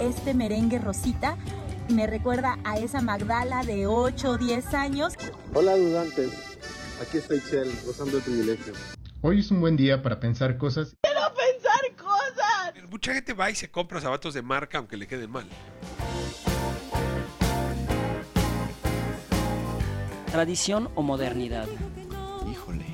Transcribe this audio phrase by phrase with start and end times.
[0.00, 1.36] este merengue rosita
[1.88, 5.14] me recuerda a esa Magdala de 8 o 10 años.
[5.54, 6.32] Hola dudantes,
[7.00, 8.74] aquí está Excel, gozando el privilegio.
[9.22, 10.94] Hoy es un buen día para pensar cosas.
[11.02, 12.90] ¡Quiero pensar cosas!
[12.90, 15.46] Mucha gente va y se compra zapatos de marca aunque le queden mal.
[20.30, 21.66] ¿Tradición o modernidad?
[22.50, 22.84] Híjole.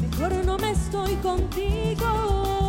[0.00, 2.63] Mejor no me estoy contigo.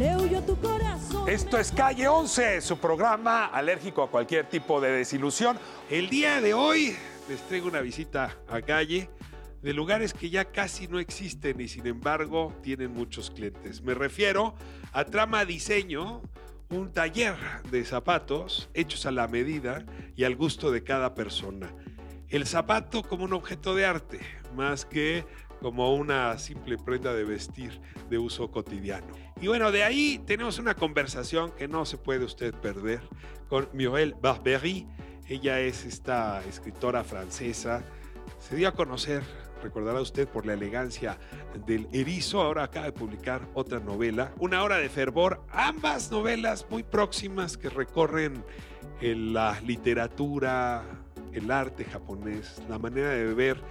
[0.00, 1.28] Le huyo a tu corazón.
[1.28, 5.58] Esto es Calle 11, su programa alérgico a cualquier tipo de desilusión.
[5.90, 6.96] El día de hoy
[7.28, 9.10] les traigo una visita a Calle
[9.60, 13.82] de lugares que ya casi no existen y sin embargo tienen muchos clientes.
[13.82, 14.54] Me refiero
[14.92, 16.22] a Trama Diseño,
[16.70, 17.36] un taller
[17.70, 19.84] de zapatos hechos a la medida
[20.16, 21.74] y al gusto de cada persona.
[22.30, 24.20] El zapato como un objeto de arte,
[24.56, 25.26] más que
[25.60, 29.06] como una simple prenda de vestir de uso cotidiano.
[29.40, 33.00] Y bueno, de ahí tenemos una conversación que no se puede usted perder
[33.48, 34.86] con Muriel Barbery.
[35.28, 37.84] Ella es esta escritora francesa.
[38.38, 39.22] Se dio a conocer,
[39.62, 41.18] recordará usted, por la elegancia
[41.66, 42.40] del erizo.
[42.40, 45.44] Ahora acaba de publicar otra novela, Una hora de fervor.
[45.50, 48.42] Ambas novelas muy próximas que recorren
[49.00, 50.84] la literatura,
[51.32, 53.62] el arte japonés, la manera de ver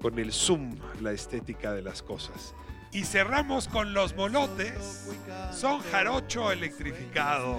[0.00, 2.54] con el zoom la estética de las cosas.
[2.92, 5.08] Y cerramos con los molotes.
[5.52, 7.56] Son jarocho electrificado.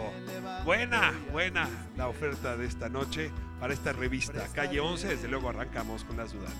[0.65, 4.45] Buena, buena la oferta de esta noche para esta revista.
[4.53, 6.51] Calle 11, desde luego arrancamos con las dudas.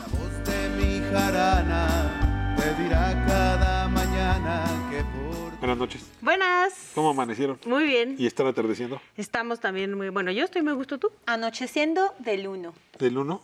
[0.00, 5.56] La voz de mi jarana te dirá cada mañana que por...
[5.60, 6.10] Buenas noches.
[6.20, 6.90] Buenas.
[6.96, 7.60] ¿Cómo amanecieron?
[7.64, 8.16] Muy bien.
[8.18, 9.00] ¿Y están atardeciendo?
[9.16, 10.08] Estamos también muy...
[10.08, 11.12] Bueno, yo estoy muy gusto, ¿tú?
[11.26, 12.74] Anocheciendo del 1.
[12.98, 13.42] ¿Del 1?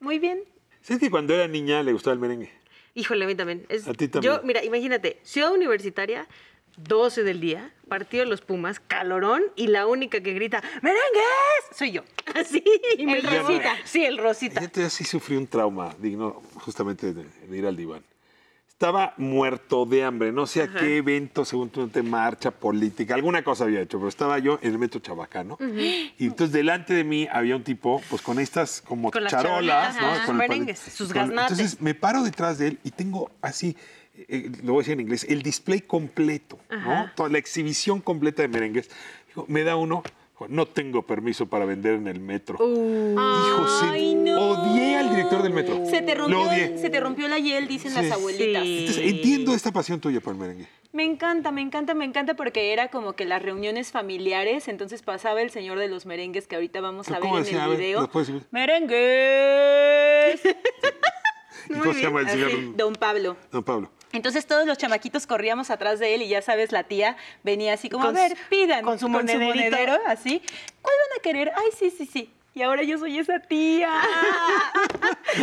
[0.00, 0.38] Muy bien.
[0.84, 2.50] ¿Sabes que cuando era niña le gustaba el merengue?
[2.94, 3.64] Híjole, a mí también.
[3.70, 4.34] Es- A ti también.
[4.34, 6.28] Yo, mira, imagínate, ciudad universitaria,
[6.76, 11.74] 12 del día, partido de los Pumas, calorón, y la única que grita, ¡merengues!
[11.74, 12.02] Soy yo.
[12.34, 12.62] Así.
[12.98, 13.76] El Rosita.
[13.84, 14.60] Sí, el Rosita.
[14.76, 18.04] Yo sí sufrí un trauma digno justamente de, de ir al diván.
[18.74, 23.44] Estaba muerto de hambre, no sé a qué evento, según tu de marcha política, alguna
[23.44, 25.56] cosa había hecho, pero estaba yo en el metro Chabacano.
[26.18, 30.26] Y entonces delante de mí había un tipo, pues con estas como Con charolas, ¿no?
[30.26, 31.30] Con merengues, sus Con-.
[31.30, 33.76] Entonces me paro detrás de él y tengo así,
[34.16, 37.12] eh, lo voy a decir en inglés, el display completo, ¿no?
[37.14, 38.90] Toda la exhibición completa de merengues.
[39.28, 40.02] Digo, me da uno,
[40.48, 42.56] no tengo permiso para vender en el metro.
[42.56, 44.50] Hijo, sí, Ay, no.
[44.50, 45.86] odié al director del metro.
[45.86, 46.78] Se te Lo rompió, odié.
[46.78, 47.96] se te rompió la hiel, dicen Sí.
[48.02, 48.62] las abuelitas.
[48.62, 48.78] Sí.
[48.80, 50.66] Entonces, entiendo esta pasión tuya por el merengue.
[50.92, 55.42] Me encanta, me encanta, me encanta porque era como que las reuniones familiares, entonces pasaba
[55.42, 57.64] el señor de los merengues que ahorita vamos a ver ¿Cómo en decía?
[57.64, 58.10] El ver, video.
[58.52, 60.40] ¡Merengues!
[61.68, 62.76] ¿Y ¿Cómo se llama el señor?
[62.76, 63.36] Don Pablo.
[63.50, 63.90] Don Pablo.
[64.14, 67.90] Entonces todos los chamaquitos corríamos atrás de él y ya sabes, la tía venía así
[67.90, 68.84] como, Con a ver, su- pidan.
[68.84, 70.40] con su monedero, así.
[70.80, 71.52] ¿Cuál van a querer?
[71.56, 72.30] Ay, sí, sí, sí.
[72.54, 73.90] Y ahora yo soy esa tía.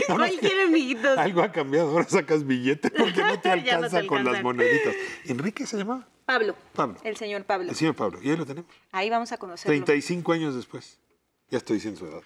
[0.07, 1.17] ¿Cuál quiere, amiguitos?
[1.17, 4.41] Algo ha cambiado, ahora sacas billete porque no te Ya no te alcanza con las
[4.41, 4.95] moneditas.
[5.25, 6.07] ¿Enrique se llamaba?
[6.25, 6.55] Pablo.
[6.73, 6.95] Pablo.
[7.03, 7.69] El señor Pablo.
[7.69, 8.19] El señor Pablo.
[8.23, 8.71] Y ahí lo tenemos.
[8.93, 9.69] Ahí vamos a conocerlo.
[9.83, 10.97] 35 años después.
[11.49, 12.21] Ya estoy diciendo su edad.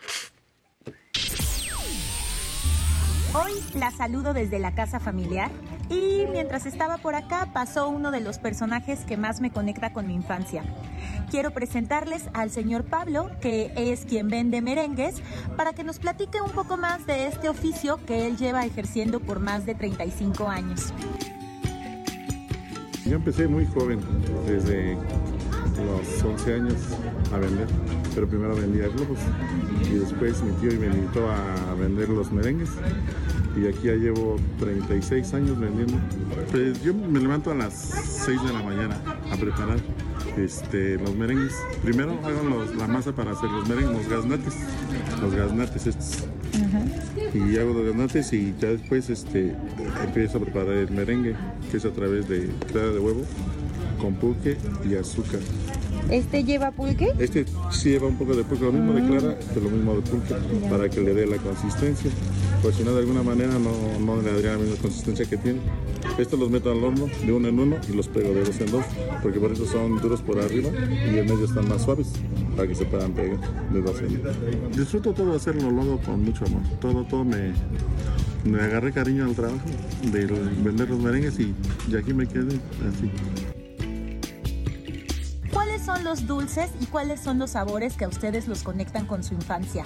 [3.34, 5.50] Hoy la saludo desde la casa familiar
[5.90, 10.08] y mientras estaba por acá pasó uno de los personajes que más me conecta con
[10.08, 10.64] mi infancia.
[11.30, 15.22] Quiero presentarles al señor Pablo, que es quien vende merengues,
[15.58, 19.40] para que nos platique un poco más de este oficio que él lleva ejerciendo por
[19.40, 20.94] más de 35 años.
[23.06, 24.00] Yo empecé muy joven,
[24.48, 26.76] desde los 11 años
[27.32, 27.68] a vender,
[28.16, 29.20] pero primero vendía globos
[29.84, 32.70] y después mi tío me invitó a vender los merengues
[33.56, 35.98] y aquí ya llevo 36 años vendiendo.
[36.52, 37.74] Pues yo me levanto a las
[38.26, 39.02] 6 de la mañana
[39.32, 39.78] a preparar
[40.38, 41.54] este, los merengues.
[41.84, 44.54] Primero hago los- la masa para hacer los merengues, los gaznates,
[45.22, 46.24] los gaznates estos.
[47.34, 49.56] Y hago los gaznates y ya después este,
[50.04, 51.36] empiezo a preparar el merengue,
[51.72, 53.24] que es a través de clara de huevo,
[54.00, 54.58] con pulque
[54.90, 55.40] y azúcar.
[56.10, 57.12] ¿Este lleva pulque?
[57.18, 60.02] Este sí lleva un poco de pulque, lo mismo de clara, pero lo mismo de
[60.02, 60.36] pulque,
[60.70, 62.12] para que le dé la consistencia.
[62.62, 65.60] Pues si no, de alguna manera no, no le daría la misma consistencia que tiene.
[66.18, 68.72] Estos los meto al horno de uno en uno y los pego de dos en
[68.72, 68.86] dos,
[69.22, 72.08] porque por eso son duros por arriba y en medio están más suaves,
[72.56, 73.40] para que se puedan pegar
[73.72, 74.36] de dos en dos.
[74.76, 76.62] Disfruto todo hacerlo, lo hago con mucho amor.
[76.80, 77.52] Todo, todo me,
[78.44, 79.60] me agarré cariño al trabajo
[80.12, 80.26] de
[80.64, 81.54] vender los merengues y,
[81.92, 83.10] y aquí me quedé así.
[85.86, 89.24] ¿Cuáles son los dulces y cuáles son los sabores que a ustedes los conectan con
[89.24, 89.84] su infancia?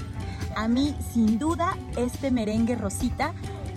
[0.56, 3.34] A mí, sin duda, este merengue rosita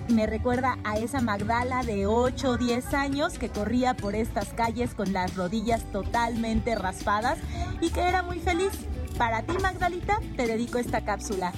[0.08, 4.94] Me recuerda a esa Magdala de 8 o 10 años que corría por estas calles
[4.94, 7.38] con las rodillas totalmente raspadas
[7.80, 8.70] y que era muy feliz.
[9.18, 11.52] Para ti, Magdalita, te dedico esta cápsula.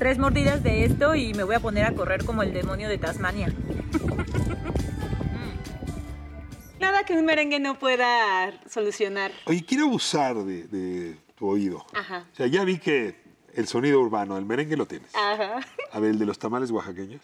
[0.00, 2.98] Tres mordidas de esto y me voy a poner a correr como el demonio de
[2.98, 3.54] Tasmania.
[7.06, 9.30] Que un merengue no pueda solucionar.
[9.46, 11.86] Oye, quiero abusar de, de tu oído.
[11.94, 12.26] Ajá.
[12.32, 13.14] O sea, ya vi que
[13.54, 15.14] el sonido urbano, el merengue lo tienes.
[15.14, 15.60] Ajá.
[15.92, 17.22] A ver, el de los tamales oaxaqueños.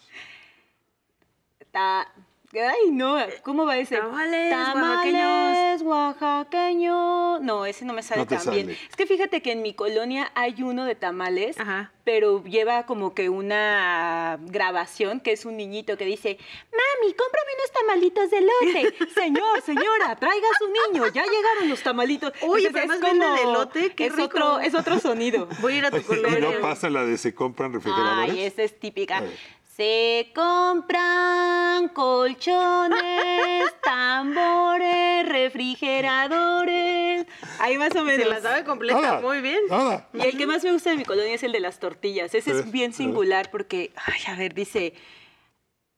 [1.72, 2.06] Ta-
[2.54, 3.96] Ay, no, ¿cómo va ese?
[3.96, 7.40] Tamales Tamales oaxaqueños.
[7.40, 8.70] No, ese no me sale No tan bien.
[8.70, 11.92] Es que fíjate que en mi colonia hay uno de tamales, Ajá.
[12.04, 16.36] pero lleva como que una grabación que es un niñito que dice,
[16.72, 18.96] mami, cómprame unos tamalitos de lote.
[19.14, 22.34] Señor, señora, traiga a su niño, ya llegaron los tamalitos.
[22.42, 24.24] Oye, Entonces, pero es vende de elote, qué es rico.
[24.26, 25.48] otro, es otro sonido.
[25.62, 26.50] Voy a ir a tu Oye, ¿Y colonia.
[26.50, 28.30] no pasa la de se compran refrigeradores?
[28.34, 29.16] Ay, esa es típica.
[29.16, 29.61] A ver.
[29.76, 37.26] Se compran colchones, tambores, refrigeradores.
[37.58, 38.22] Ahí más o menos.
[38.22, 39.60] Se la sabe completa, Nada, muy bien.
[39.70, 40.10] Nada.
[40.12, 42.34] Y el que más me gusta de mi colonia es el de las tortillas.
[42.34, 44.92] Ese es bien singular porque, ay, a ver, dice,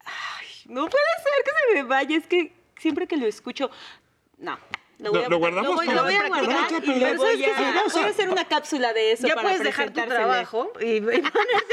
[0.05, 2.17] ay, no puede ser que se me vaya.
[2.17, 3.73] Es que siempre que lo escucho,
[4.39, 4.57] no.
[4.99, 7.19] Lo, lo guardamos lo voy, para- lo voy a guardar practicar, y pero lo ¿sabes
[7.19, 7.45] voy qué?
[7.45, 10.01] Sí, a, a- voy a hacer una cápsula de eso Ya para puedes dejar tu
[10.07, 11.29] trabajo y, y ponerse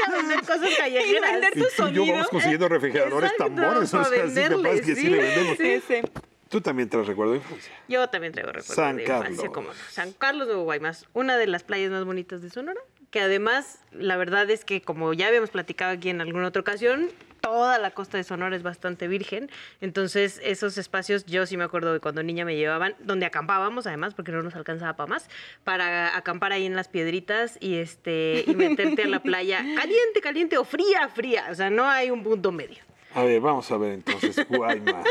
[0.06, 1.32] a vender cosas Y callejeras.
[1.32, 2.06] vender Y tu tú y yo sonido.
[2.14, 5.06] vamos consiguiendo refrigeradores, Exacto, tambores, o sea, sí, capaz que sí sí.
[5.08, 5.60] le vendemos.
[5.60, 6.02] Ese.
[6.48, 7.72] Tú también traes recuerdo de infancia.
[7.88, 9.54] Yo también traigo recuerdos San de infancia, Carlos.
[9.54, 9.74] como no.
[9.90, 12.80] San Carlos de Guaymas, una de las playas más bonitas de Sonora,
[13.10, 17.08] que además, la verdad es que como ya habíamos platicado aquí en alguna otra ocasión,
[17.42, 19.50] toda la costa de Sonora es bastante virgen,
[19.82, 24.14] entonces esos espacios yo sí me acuerdo de cuando niña me llevaban, donde acampábamos además,
[24.14, 25.28] porque no nos alcanzaba para más,
[25.64, 30.56] para acampar ahí en las piedritas y este y meterte a la playa caliente, caliente
[30.56, 32.78] o fría, fría, o sea, no hay un punto medio.
[33.14, 35.06] A ver, vamos a ver entonces, Guaymas.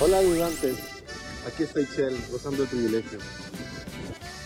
[0.00, 0.78] Hola, ayudantes.
[1.46, 3.18] Aquí está Excel, gozando el privilegio.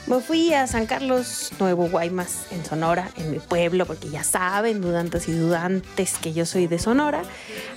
[0.06, 4.80] Me fui a San Carlos Nuevo Guaymas, en Sonora, en mi pueblo, porque ya saben,
[4.80, 7.22] dudantes y dudantes, que yo soy de Sonora,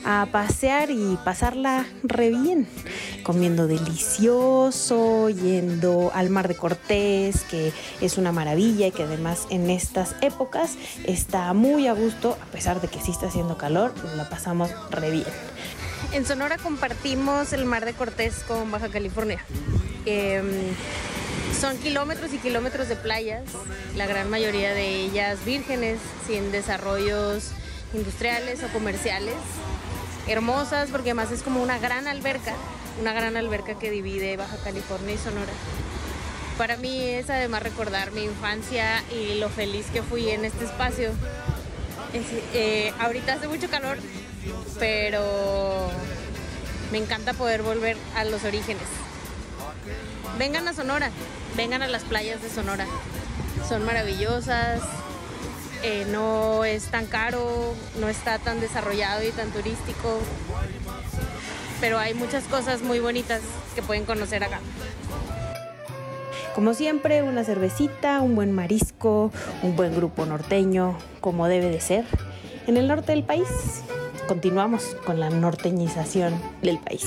[0.05, 2.67] a pasear y pasarla re bien,
[3.23, 9.71] comiendo delicioso, yendo al Mar de Cortés, que es una maravilla y que además en
[9.71, 14.29] estas épocas está muy a gusto, a pesar de que sí está haciendo calor, la
[14.29, 15.25] pasamos re bien.
[16.11, 19.43] En Sonora compartimos el Mar de Cortés con Baja California.
[20.05, 20.45] Em,
[21.57, 23.44] son kilómetros y kilómetros de playas,
[23.96, 27.51] la gran mayoría de ellas vírgenes, sin desarrollos
[27.94, 29.36] industriales o comerciales.
[30.28, 32.54] Hermosas porque además es como una gran alberca,
[33.01, 35.51] una gran alberca que divide Baja California y Sonora.
[36.57, 41.10] Para mí es además recordar mi infancia y lo feliz que fui en este espacio.
[42.13, 43.98] Es- eh, ahorita hace mucho calor,
[44.78, 45.90] pero
[46.92, 48.84] me encanta poder volver a los orígenes.
[50.37, 51.11] Vengan a Sonora,
[51.57, 52.85] vengan a las playas de Sonora.
[53.67, 54.81] Son maravillosas,
[55.83, 60.19] eh, no es tan caro, no está tan desarrollado y tan turístico,
[61.79, 63.41] pero hay muchas cosas muy bonitas
[63.75, 64.59] que pueden conocer acá.
[66.55, 69.31] Como siempre, una cervecita, un buen marisco,
[69.63, 72.05] un buen grupo norteño, como debe de ser.
[72.67, 73.47] En el norte del país,
[74.27, 77.05] continuamos con la norteñización del país.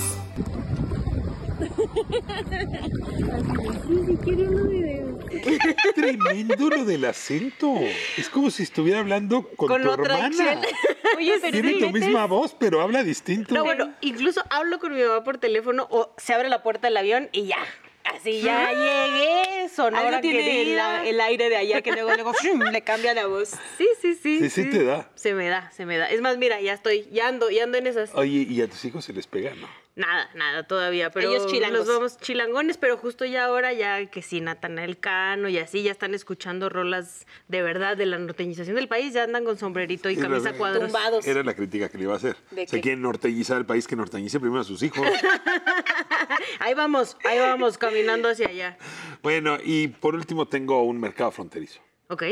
[5.95, 7.75] Tremendo lo del acento.
[8.17, 10.61] Es como si estuviera hablando con, Con tu otra hermana.
[11.17, 13.53] Oye, pero Tiene sí, tu misma voz, pero habla distinto.
[13.53, 16.97] No, bueno, incluso hablo con mi mamá por teléfono o se abre la puerta del
[16.97, 17.59] avión y ya.
[18.03, 20.61] Así ya llegué, Sonora tiene
[21.09, 22.59] el, aire de allá que luego, luego ¡fum!
[22.59, 23.51] le cambia la voz.
[23.77, 24.39] Sí, sí, sí.
[24.39, 25.09] Sí, sí te da.
[25.15, 26.09] Se me da, se me da.
[26.09, 28.13] Es más, mira, ya estoy, ya ando, ya ando en esas.
[28.13, 29.67] Oye, y a tus hijos se les pega, ¿no?
[29.95, 31.79] Nada, nada todavía, pero Ellos chilangos.
[31.79, 35.91] los vamos chilangones, pero justo ya ahora ya que sí, Natanael Cano y así ya
[35.91, 40.13] están escuchando rolas de verdad de la norteñización del país, ya andan con sombrerito y
[40.17, 40.85] Era- camisa cuadros.
[40.85, 41.27] Tumbados.
[41.27, 42.35] Era la crítica que le iba a hacer.
[42.49, 42.81] ¿De Se qué?
[42.81, 45.05] quieren norteñizar el país que norteñice primero a sus hijos.
[46.59, 48.77] Ahí vamos, ahí vamos caminando hacia allá.
[49.21, 51.81] bueno, y por último tengo un mercado fronterizo.
[52.07, 52.23] ¿Ok?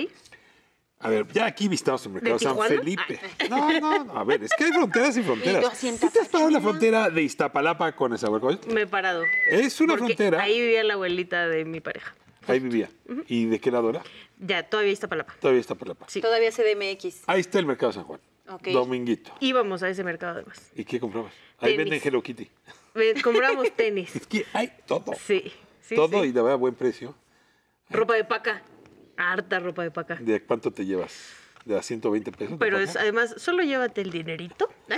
[1.03, 2.75] A ver, ya aquí visitamos el mercado ¿De San Tijuana?
[2.75, 3.19] Felipe.
[3.49, 5.79] No, no, no, a ver, es que hay fronteras y fronteras.
[5.99, 8.71] ¿Tú te has parado en la frontera de Iztapalapa con Esahualcoyotl?
[8.71, 9.23] Me he parado.
[9.49, 10.41] Es una Porque frontera.
[10.41, 12.13] Ahí vivía la abuelita de mi pareja.
[12.47, 12.89] Ahí vivía.
[13.27, 14.03] ¿Y de qué lado era?
[14.39, 15.35] Ya, todavía está palapa.
[15.39, 16.05] Todavía está Palapa.
[16.09, 16.21] Sí.
[16.21, 17.23] Todavía CDMX.
[17.27, 18.19] Ahí está el mercado San Juan.
[18.49, 18.67] Ok.
[18.69, 19.31] Dominguito.
[19.39, 20.71] Íbamos a ese mercado además.
[20.75, 21.31] ¿Y qué comprabas?
[21.59, 21.91] Ahí Tenis.
[21.91, 22.49] venden Hello Kitty.
[23.23, 24.15] Compramos tenis.
[24.15, 25.13] Es que hay todo.
[25.25, 25.95] Sí, sí.
[25.95, 26.29] todo sí.
[26.29, 27.15] y de verdad buen precio.
[27.89, 28.63] Ropa de paca.
[29.17, 30.15] Harta ropa de paca.
[30.15, 31.35] ¿De cuánto te llevas?
[31.65, 32.55] ¿De a 120 pesos?
[32.59, 34.69] Pero es, además, solo llévate el dinerito.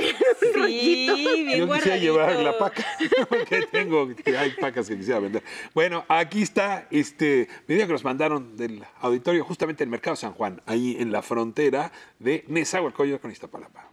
[0.54, 2.86] Sí, bien Yo quisiera llevar la paca,
[3.30, 5.44] porque tengo, que hay pacas que quisiera vender.
[5.74, 10.62] Bueno, aquí está este video que nos mandaron del auditorio, justamente el Mercado San Juan,
[10.66, 13.92] ahí en la frontera de Nezahualcóyotl con Iztapalapa.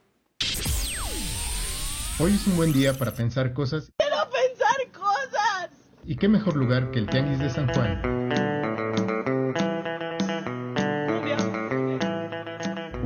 [2.19, 5.71] Hoy es un buen día para pensar cosas ¡Quiero pensar cosas!
[6.05, 8.60] y qué mejor lugar que el Tianguis de San Juan.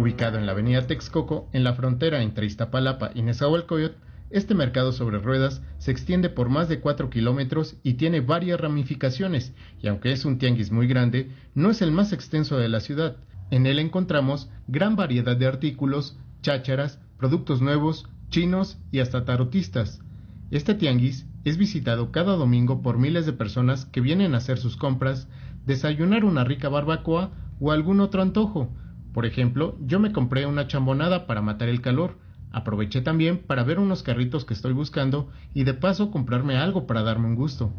[0.04, 3.96] Ubicado en la avenida Texcoco, en la frontera entre Iztapalapa y Nezahualcóyotl,
[4.28, 9.54] este mercado sobre ruedas se extiende por más de 4 kilómetros y tiene varias ramificaciones,
[9.80, 13.16] y aunque es un tianguis muy grande, no es el más extenso de la ciudad.
[13.50, 20.02] En él encontramos gran variedad de artículos, chácharas, productos nuevos, chinos y hasta tarotistas.
[20.50, 24.76] Este tianguis es visitado cada domingo por miles de personas que vienen a hacer sus
[24.76, 25.28] compras,
[25.64, 28.70] desayunar una rica barbacoa o algún otro antojo.
[29.14, 32.18] Por ejemplo, yo me compré una chambonada para matar el calor.
[32.50, 37.04] Aproveché también para ver unos carritos que estoy buscando y de paso comprarme algo para
[37.04, 37.72] darme un gusto.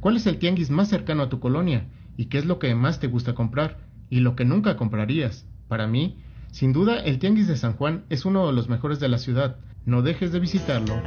[0.00, 1.86] ¿Cuál es el tianguis más cercano a tu colonia?
[2.16, 3.78] ¿Y qué es lo que más te gusta comprar?
[4.08, 5.46] ¿Y lo que nunca comprarías?
[5.68, 6.18] Para mí,
[6.50, 9.58] sin duda, el tianguis de San Juan es uno de los mejores de la ciudad.
[9.86, 11.00] No dejes de visitarlo.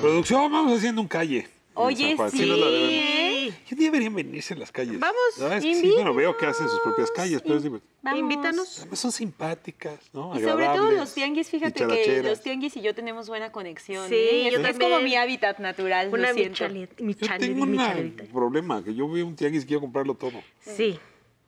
[0.00, 1.48] Producción, vamos haciendo un calle.
[1.74, 3.15] Oye, sí.
[3.56, 3.68] Nos la debemos.
[3.68, 4.98] ¿Qué día deberían venirse en las calles?
[5.00, 7.80] Vamos, verdad es que sí, bueno, veo que hacen sus propias calles, pero es div-
[8.02, 8.20] Vamos.
[8.20, 8.78] Invítanos.
[8.80, 10.38] además son simpáticas, ¿no?
[10.38, 14.08] Y sobre todo los tianguis, fíjate que los tianguis y yo tenemos buena conexión.
[14.08, 14.50] Sí, ¿eh?
[14.52, 16.08] yo es como mi hábitat natural.
[16.12, 16.64] Una lo siento.
[16.64, 20.40] michalet- Yo michalet- tengo un problema, que yo veo un tianguis y quiero comprarlo todo.
[20.60, 20.98] Sí.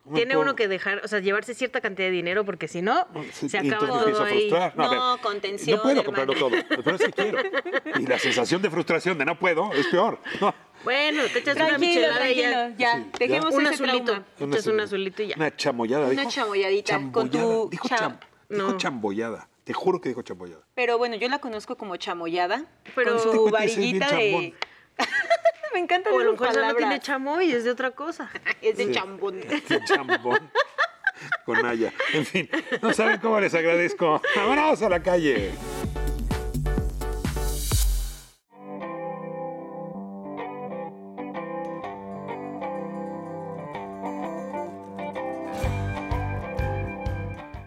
[0.09, 2.81] No Tiene puedo- uno que dejar, o sea, llevarse cierta cantidad de dinero porque si
[2.83, 4.49] no, Sí, se acaba todo ahí.
[4.49, 4.77] frustrar.
[4.77, 6.25] No, No, ver, contención, No puedo hermano.
[6.25, 7.39] comprarlo todo, pero que quiero.
[7.99, 10.19] Y la sensación de frustración de no puedo es peor.
[10.41, 10.55] No.
[10.85, 12.75] Bueno, te echas una Tranquilo, michelada y ya.
[12.79, 14.05] Ya, Sí, dejemos Un ese azulito.
[14.05, 14.25] trauma.
[14.41, 15.35] Una Echas un azul- azulito y ya.
[15.37, 16.31] Una chamoyada, Una dijo.
[16.31, 18.77] chamoyadita, con tu Dijo, cham- cham- dijo No.
[18.77, 19.49] chamboyada.
[19.65, 20.63] Te juro que dijo chamboyada.
[20.75, 22.65] Pero bueno, yo la conozco como chamoyada.
[22.95, 24.55] Pero- con Este su varillita de.
[25.75, 28.31] Me encanta O a lo mejor no tiene chamoy, es de otra cosa.
[28.63, 28.93] Es de Sí.
[28.93, 29.41] chambón.
[29.69, 30.51] Qué chambón.
[31.45, 31.93] Con Naya.
[32.13, 32.49] En fin,
[32.81, 34.23] no saben cómo les agradezco.
[34.37, 35.53] Vámonos a la calle.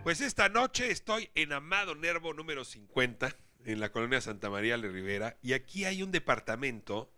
[0.03, 4.89] Pues esta noche estoy en Amado Nervo número 50, en la colonia Santa María de
[4.89, 7.11] Rivera, y aquí hay un departamento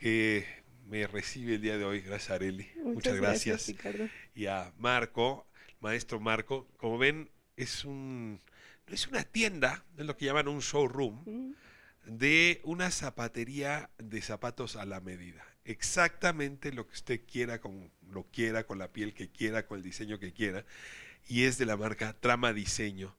[0.00, 0.46] que
[0.88, 2.68] me recibe el día de hoy, gracias Areli.
[2.82, 3.72] Muchas, gracias.
[4.34, 5.46] Y a Marco,
[5.80, 6.66] maestro Marco.
[6.78, 8.40] Como ven, es un
[8.88, 11.54] no es una tienda, es lo que llaman un showroom
[12.06, 15.44] de una zapatería de zapatos a la medida.
[15.64, 19.84] Exactamente lo que usted quiera, con lo quiera, con la piel que quiera, con el
[19.84, 20.64] diseño que quiera.
[21.28, 23.14] Y es de la marca Trama Diseño.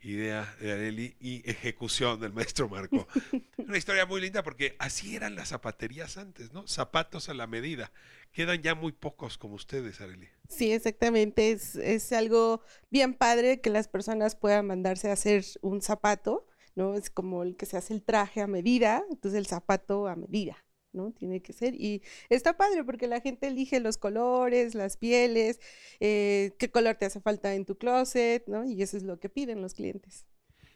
[0.00, 3.06] Idea de Areli y ejecución del maestro Marco.
[3.58, 6.66] Una historia muy linda porque así eran las zapaterías antes, ¿no?
[6.66, 7.92] Zapatos a la medida.
[8.32, 10.28] Quedan ya muy pocos como ustedes, Areli.
[10.48, 11.50] Sí, exactamente.
[11.50, 12.60] Es, es algo
[12.90, 16.94] bien padre que las personas puedan mandarse a hacer un zapato, ¿no?
[16.94, 20.64] Es como el que se hace el traje a medida, entonces el zapato a medida,
[20.96, 21.12] ¿no?
[21.12, 21.74] Tiene que ser.
[21.74, 25.60] Y está padre porque la gente elige los colores, las pieles,
[26.00, 28.64] eh, qué color te hace falta en tu closet, ¿no?
[28.64, 30.24] Y eso es lo que piden los clientes.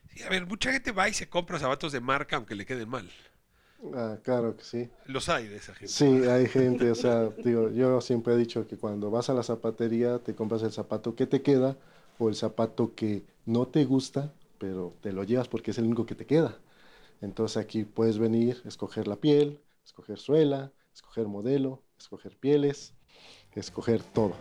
[0.08, 2.88] Sí, a ver, mucha gente va y se compra zapatos de marca aunque le queden
[2.88, 3.10] mal.
[3.94, 4.90] Ah, claro que sí.
[5.06, 5.92] Los hay de esa gente.
[5.92, 9.42] Sí, hay gente, o sea, digo, yo siempre he dicho que cuando vas a la
[9.42, 11.76] zapatería te compras el zapato que te queda
[12.18, 16.06] o el zapato que no te gusta, pero te lo llevas porque es el único
[16.06, 16.58] que te queda.
[17.22, 22.94] Entonces aquí puedes venir, escoger la piel, escoger suela, escoger modelo, escoger pieles,
[23.56, 24.36] escoger todo.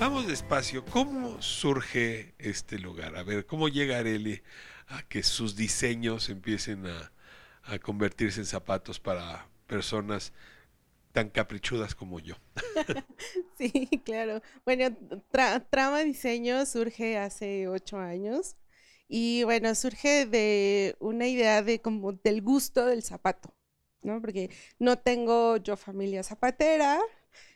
[0.00, 0.84] Vamos despacio.
[0.86, 3.14] ¿Cómo surge este lugar?
[3.14, 4.42] A ver, ¿cómo llega Areli
[4.88, 7.12] a que sus diseños empiecen a,
[7.62, 10.32] a convertirse en zapatos para personas
[11.12, 12.34] tan caprichudas como yo?
[13.58, 14.40] Sí, claro.
[14.64, 14.86] Bueno,
[15.30, 18.56] Tra- Trama Diseño surge hace ocho años
[19.12, 23.52] y bueno, surge de una idea de como del gusto del zapato,
[24.02, 24.20] ¿no?
[24.20, 27.00] Porque no tengo yo familia zapatera,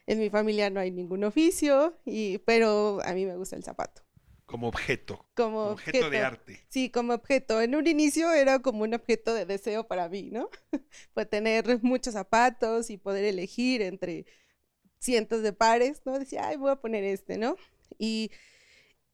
[0.09, 4.03] en mi familia no hay ningún oficio, y, pero a mí me gusta el zapato.
[4.47, 5.25] Como objeto.
[5.37, 6.67] Como objeto de arte.
[6.71, 7.63] Sí, como objeto.
[7.63, 10.51] En un inicio era como un objeto de deseo para mí, ¿no?
[11.15, 14.27] Pues tener muchos zapatos y poder elegir entre
[14.99, 16.19] cientos de pares, ¿no?
[16.19, 17.55] Decía, ay, voy a poner este, ¿no?
[17.97, 18.33] Y,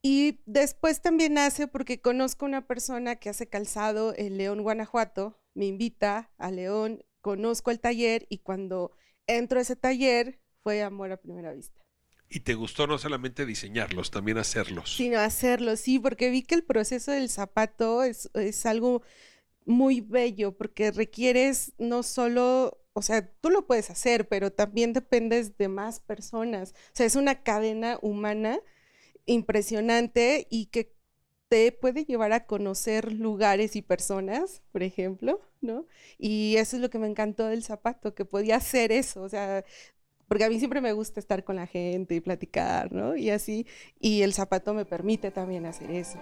[0.03, 5.67] y después también nace porque conozco una persona que hace calzado en León, Guanajuato, me
[5.67, 8.93] invita a León, conozco el taller y cuando
[9.27, 11.81] entro a ese taller fue amor a primera vista.
[12.29, 14.95] Y te gustó no solamente diseñarlos, también hacerlos.
[14.95, 19.03] Sino hacerlo, sí, porque vi que el proceso del zapato es, es algo
[19.67, 25.59] muy bello, porque requieres no solo, o sea, tú lo puedes hacer, pero también dependes
[25.59, 26.73] de más personas.
[26.73, 28.61] O sea, es una cadena humana
[29.33, 30.93] impresionante y que
[31.49, 35.87] te puede llevar a conocer lugares y personas, por ejemplo, ¿no?
[36.19, 39.65] Y eso es lo que me encantó del zapato, que podía hacer eso, o sea,
[40.29, 43.17] porque a mí siempre me gusta estar con la gente y platicar, ¿no?
[43.17, 43.67] Y así,
[43.99, 46.19] y el zapato me permite también hacer eso.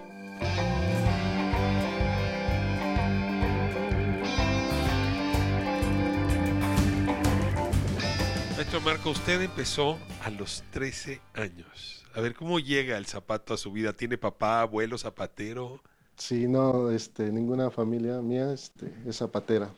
[8.55, 11.98] Maestro Marco, usted empezó a los 13 años.
[12.15, 13.93] A ver, ¿cómo llega el zapato a su vida?
[13.93, 15.81] ¿Tiene papá, abuelo, zapatero?
[16.15, 19.73] Sí, no, este, ninguna familia mía este, es zapatera,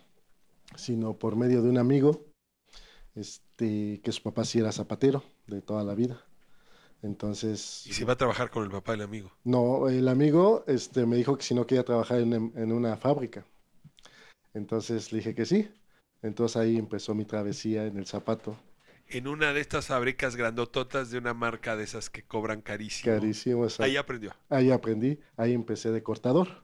[0.76, 2.26] sino por medio de un amigo,
[3.16, 6.24] este, que su papá sí era zapatero de toda la vida.
[7.04, 7.86] Entonces.
[7.86, 9.32] ¿Y si va a trabajar con el papá del amigo?
[9.44, 13.46] No, el amigo este, me dijo que si no quería trabajar en, en una fábrica.
[14.54, 15.70] Entonces le dije que sí.
[16.22, 18.58] Entonces ahí empezó mi travesía en el zapato
[19.12, 23.14] en una de estas fábricas grandototas de una marca de esas que cobran carísimo.
[23.14, 24.34] Carísimo, Ahí aprendió.
[24.50, 26.64] Ahí aprendí, ahí empecé de cortador.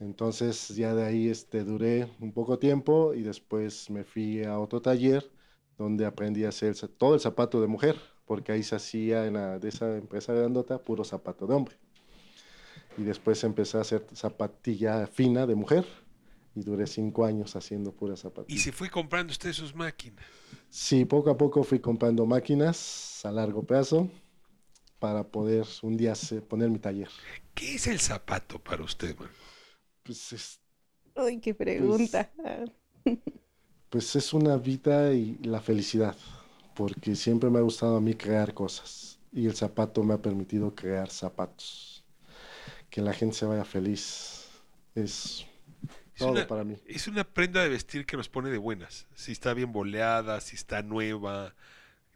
[0.00, 4.82] Entonces ya de ahí este, duré un poco tiempo y después me fui a otro
[4.82, 5.30] taller
[5.78, 7.96] donde aprendí a hacer todo el zapato de mujer,
[8.26, 11.76] porque ahí se hacía en la, de esa empresa grandota puro zapato de hombre.
[12.96, 15.84] Y después empecé a hacer zapatilla fina de mujer
[16.54, 18.54] y duré cinco años haciendo pura zapatilla.
[18.54, 20.24] ¿Y se fue comprando usted sus máquinas?
[20.70, 24.08] Sí, poco a poco fui comprando máquinas a largo plazo
[24.98, 26.14] para poder un día
[26.48, 27.08] poner mi taller.
[27.54, 29.30] ¿Qué es el zapato para usted, man?
[30.02, 30.60] Pues es...
[31.16, 32.30] Uy, qué pregunta.
[33.02, 33.18] Pues,
[33.90, 36.16] pues, es una vida y la felicidad,
[36.74, 40.74] porque siempre me ha gustado a mí crear cosas y el zapato me ha permitido
[40.74, 42.04] crear zapatos.
[42.90, 44.48] Que la gente se vaya feliz
[44.94, 45.44] es
[46.14, 46.76] es una, para mí.
[46.86, 49.06] Es una prenda de vestir que nos pone de buenas.
[49.14, 51.54] Si está bien boleada, si está nueva.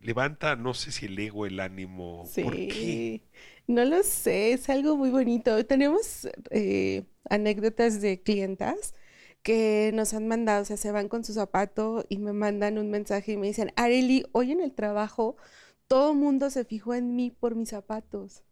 [0.01, 2.25] Levanta, no sé si el ego, el ánimo.
[2.31, 2.43] Sí.
[2.43, 3.23] ¿Por qué?
[3.67, 5.65] No lo sé, es algo muy bonito.
[5.67, 8.95] Tenemos eh, anécdotas de clientas
[9.43, 12.91] que nos han mandado, o sea, se van con su zapato y me mandan un
[12.91, 15.37] mensaje y me dicen, Areli, hoy en el trabajo
[15.87, 18.45] todo mundo se fijó en mí por mis zapatos.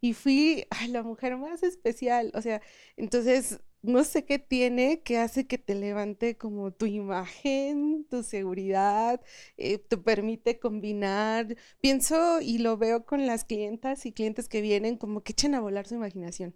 [0.00, 2.60] Y fui a la mujer más especial, o sea,
[2.96, 9.20] entonces no sé qué tiene que hace que te levante como tu imagen, tu seguridad,
[9.56, 11.56] eh, te permite combinar.
[11.80, 15.60] Pienso y lo veo con las clientas y clientes que vienen como que echan a
[15.60, 16.54] volar su imaginación.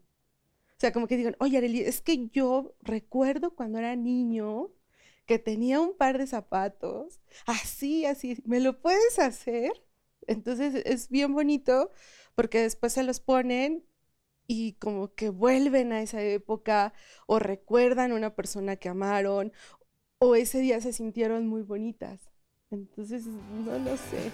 [0.76, 4.70] O sea, como que digan, oye, Arely, es que yo recuerdo cuando era niño
[5.26, 9.72] que tenía un par de zapatos, así, así, ¿me lo puedes hacer?
[10.26, 11.90] Entonces es bien bonito
[12.34, 13.84] porque después se los ponen
[14.52, 16.92] y como que vuelven a esa época
[17.28, 19.52] o recuerdan a una persona que amaron
[20.18, 22.32] o ese día se sintieron muy bonitas.
[22.72, 24.32] Entonces, no lo sé.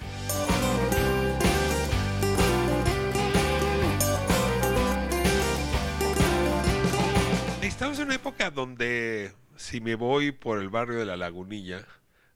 [7.61, 11.85] Estamos en una época donde si me voy por el barrio de la Lagunilla,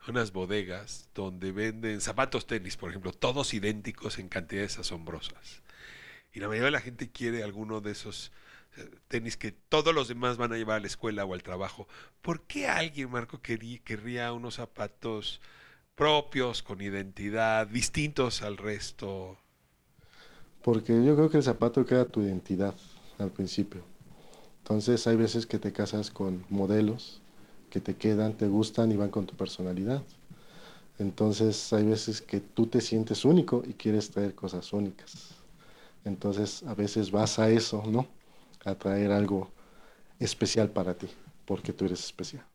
[0.08, 5.64] unas bodegas donde venden zapatos tenis, por ejemplo, todos idénticos en cantidades asombrosas
[6.34, 8.32] y la mayoría de la gente quiere alguno de esos
[8.78, 11.88] eh, tenis que todos los demás van a llevar a la escuela o al trabajo.
[12.22, 15.42] ¿Por qué alguien, Marco, querría, unos zapatos
[15.96, 19.38] propios, con identidad, distintos al resto?
[20.62, 22.76] Porque yo creo que el zapato crea tu identidad
[23.18, 23.84] al principio.
[24.60, 27.22] Entonces hay veces que te casas con modelos
[27.72, 30.04] que te quedan, te gustan y van con tu personalidad.
[31.00, 35.41] Entonces hay veces que tú te sientes único y quieres traer cosas únicas.
[36.06, 38.08] Entonces a veces vas a eso, ¿no?
[38.66, 39.52] A traer algo
[40.20, 41.08] especial para ti,
[41.46, 42.46] porque tú eres especial.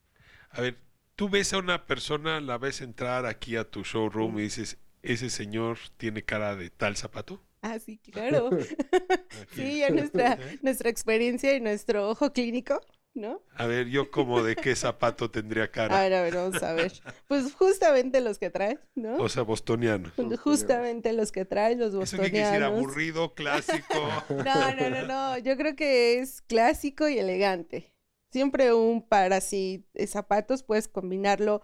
[0.51, 0.79] A ver,
[1.17, 5.31] tú ves a una persona, la ves entrar aquí a tu showroom y dices, ese
[5.31, 7.41] señor tiene cara de tal zapato.
[7.63, 8.51] Ah, sí, claro.
[9.55, 12.81] sí, ya nuestra, nuestra experiencia y nuestro ojo clínico
[13.17, 13.43] ¿no?
[13.55, 15.99] A ver, yo como de qué zapato tendría cara.
[15.99, 16.93] A ver, a ver, vamos a ver.
[17.27, 19.17] Pues justamente los que traes, ¿no?
[19.17, 20.13] O sea, bostoniano.
[20.43, 22.39] Justamente los que traes, los bostonianos.
[22.39, 24.09] ¿Eso qué aburrido, clásico?
[24.29, 25.39] No, no, no, no.
[25.39, 27.93] Yo creo que es clásico y elegante.
[28.31, 31.63] Siempre un par así de zapatos puedes combinarlo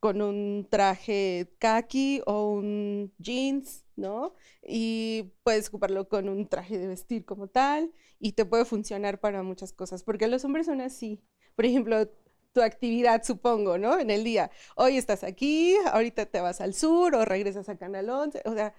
[0.00, 4.34] con un traje khaki o un jeans, ¿no?
[4.62, 9.42] Y puedes ocuparlo con un traje de vestir como tal y te puede funcionar para
[9.42, 11.22] muchas cosas, porque los hombres son así.
[11.54, 12.08] Por ejemplo,
[12.52, 13.98] tu actividad, supongo, ¿no?
[13.98, 14.50] En el día.
[14.76, 18.74] Hoy estás aquí, ahorita te vas al sur o regresas a Canal 11, o sea,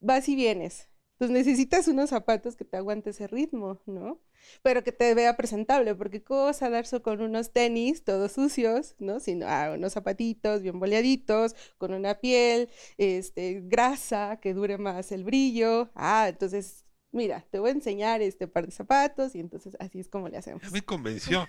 [0.00, 0.88] vas y vienes.
[1.14, 4.20] Entonces necesitas unos zapatos que te aguante ese ritmo, ¿no?
[4.62, 9.20] Pero que te vea presentable, porque cosa darse con unos tenis todos sucios, ¿no?
[9.20, 15.22] Sino ah, unos zapatitos bien boleaditos, con una piel, este, grasa, que dure más el
[15.22, 15.88] brillo.
[15.94, 20.08] Ah, entonces, mira, te voy a enseñar este par de zapatos y entonces así es
[20.08, 20.62] como le hacemos.
[20.62, 21.48] Ya me convenció.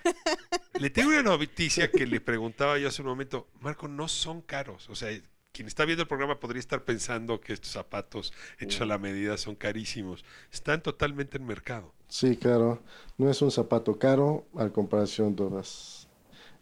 [0.80, 3.50] le tengo una noticia que le preguntaba yo hace un momento.
[3.62, 4.90] Marco, no son caros.
[4.92, 5.10] O sea,
[5.56, 9.38] quien está viendo el programa podría estar pensando que estos zapatos hechos a la medida
[9.38, 10.26] son carísimos.
[10.52, 11.94] Están totalmente en mercado.
[12.10, 12.84] Sí, claro.
[13.18, 16.10] No es un zapato caro al comparación de otras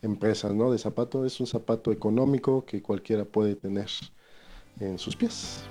[0.04, 0.72] empresas, ¿no?
[0.72, 3.90] De zapato es un zapato económico que cualquiera puede tener
[4.80, 5.64] en sus pies.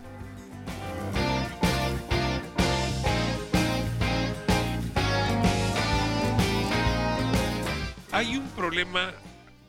[8.11, 9.13] Hay un problema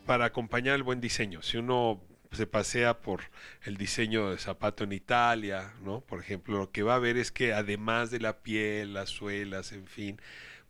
[0.08, 1.44] para acompañar el buen diseño.
[1.44, 2.02] Si uno
[2.36, 3.22] se pasea por
[3.64, 6.02] el diseño de zapato en Italia, ¿no?
[6.02, 9.72] Por ejemplo, lo que va a ver es que además de la piel, las suelas,
[9.72, 10.20] en fin,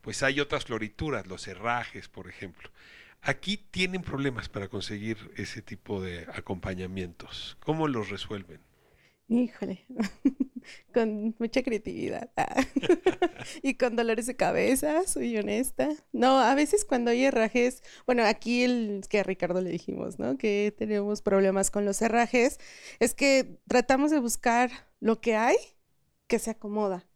[0.02, 2.70] pues hay otras florituras, los herrajes, por ejemplo.
[3.22, 7.58] Aquí tienen problemas para conseguir ese tipo de acompañamientos.
[7.62, 8.60] ¿Cómo los resuelven?
[9.30, 9.86] Híjole,
[10.94, 12.62] con mucha creatividad ah.
[13.64, 15.90] y con dolores de cabeza, soy honesta.
[16.12, 20.38] No, a veces cuando hay herrajes, bueno, aquí el que a Ricardo le dijimos, ¿no?
[20.38, 22.60] Que tenemos problemas con los herrajes,
[23.00, 25.56] es que tratamos de buscar lo que hay
[26.28, 27.08] que se acomoda.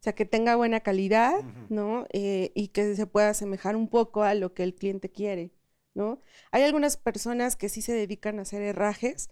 [0.00, 2.06] O sea, que tenga buena calidad, ¿no?
[2.12, 5.50] Eh, y que se pueda asemejar un poco a lo que el cliente quiere,
[5.94, 6.22] ¿no?
[6.52, 9.28] Hay algunas personas que sí se dedican a hacer herrajes,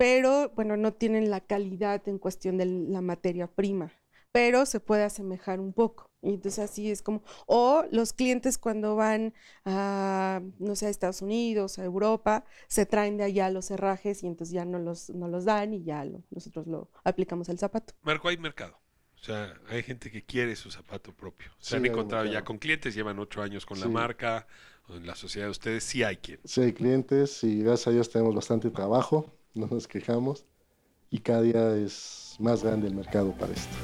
[0.00, 3.92] pero bueno, no tienen la calidad en cuestión de la materia prima,
[4.32, 6.10] pero se puede asemejar un poco.
[6.22, 9.34] Y entonces así es como, o los clientes cuando van
[9.66, 14.26] a, no sé, a Estados Unidos, a Europa, se traen de allá los herrajes y
[14.26, 17.94] entonces ya no los, no los dan y ya nosotros lo aplicamos al zapato.
[18.02, 18.78] Marco, hay mercado.
[19.20, 21.50] O sea, hay gente que quiere su zapato propio.
[21.60, 24.46] Se han Sí, encontrado ya con clientes, llevan ocho años con la marca,
[24.88, 26.40] o en la sociedad de ustedes, sí hay quien.
[26.44, 30.46] Sí, hay clientes y gracias a Dios tenemos bastante trabajo, no nos quejamos
[31.10, 33.76] y cada día es más grande el mercado para esto.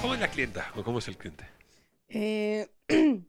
[0.00, 1.46] ¿Cómo es la clienta o cómo es el cliente?
[2.08, 2.68] Eh,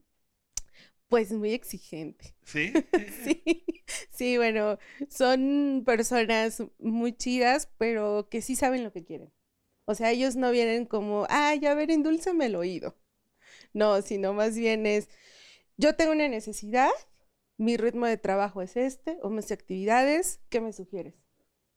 [1.07, 2.35] pues muy exigente.
[2.43, 2.73] ¿Sí?
[3.23, 3.65] sí,
[4.11, 4.79] sí, bueno,
[5.09, 9.31] son personas muy chidas, pero que sí saben lo que quieren.
[9.85, 12.97] O sea, ellos no vienen como, ay, a ver, endúlzame el oído.
[13.73, 15.09] No, sino más bien es,
[15.83, 16.91] yo tengo una necesidad,
[17.57, 21.13] mi ritmo de trabajo es este, o mis actividades, ¿qué me sugieres?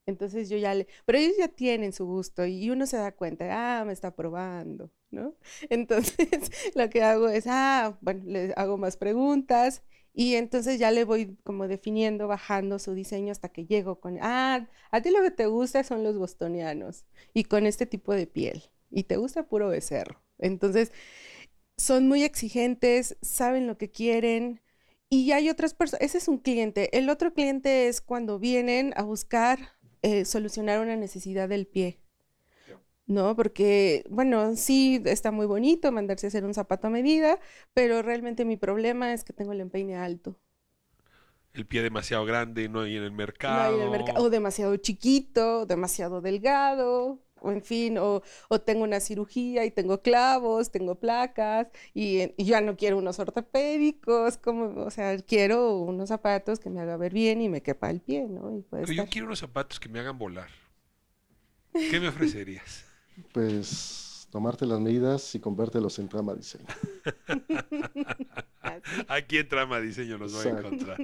[0.07, 3.47] Entonces yo ya le, pero ellos ya tienen su gusto y uno se da cuenta,
[3.51, 5.35] ah, me está probando, ¿no?
[5.71, 6.29] Entonces
[6.77, 9.83] lo que hago es, ah, bueno, le hago más preguntas
[10.15, 14.69] y entonces ya le voy como definiendo, bajando su diseño hasta que llego con, ah,
[14.93, 18.63] a ti lo que te gusta son los bostonianos y con este tipo de piel
[18.89, 20.23] y te gusta puro becerro.
[20.39, 20.93] Entonces
[21.77, 24.63] son muy exigentes, saben lo que quieren.
[25.09, 26.97] Y hay otras personas, ese es un cliente.
[26.99, 29.59] El otro cliente es cuando vienen a buscar
[30.03, 32.01] eh, solucionar una necesidad del pie.
[33.07, 33.37] ¿No?
[33.37, 37.39] Porque, bueno, sí, está muy bonito mandarse a hacer un zapato a medida,
[37.73, 40.41] pero realmente mi problema es que tengo el empeine alto.
[41.55, 43.11] El pie demasiado grande, no hay en el
[43.47, 43.63] No mercado.
[43.63, 48.85] hay en el mercado, o demasiado chiquito, demasiado delgado, o en fin, o, o tengo
[48.85, 54.85] una cirugía y tengo clavos, tengo placas, y, y ya no quiero unos ortopédicos, como,
[54.85, 58.27] o sea, quiero unos zapatos que me haga ver bien y me quepa el pie,
[58.29, 58.57] ¿no?
[58.57, 60.51] Y puede Pero yo quiero unos zapatos que me hagan volar.
[61.73, 62.85] ¿Qué me ofrecerías?
[63.33, 64.06] Pues
[64.37, 66.67] tomarte las medidas y convértelos en trama diseño.
[69.09, 70.99] Aquí en Trama Diseño nos va a encontrar.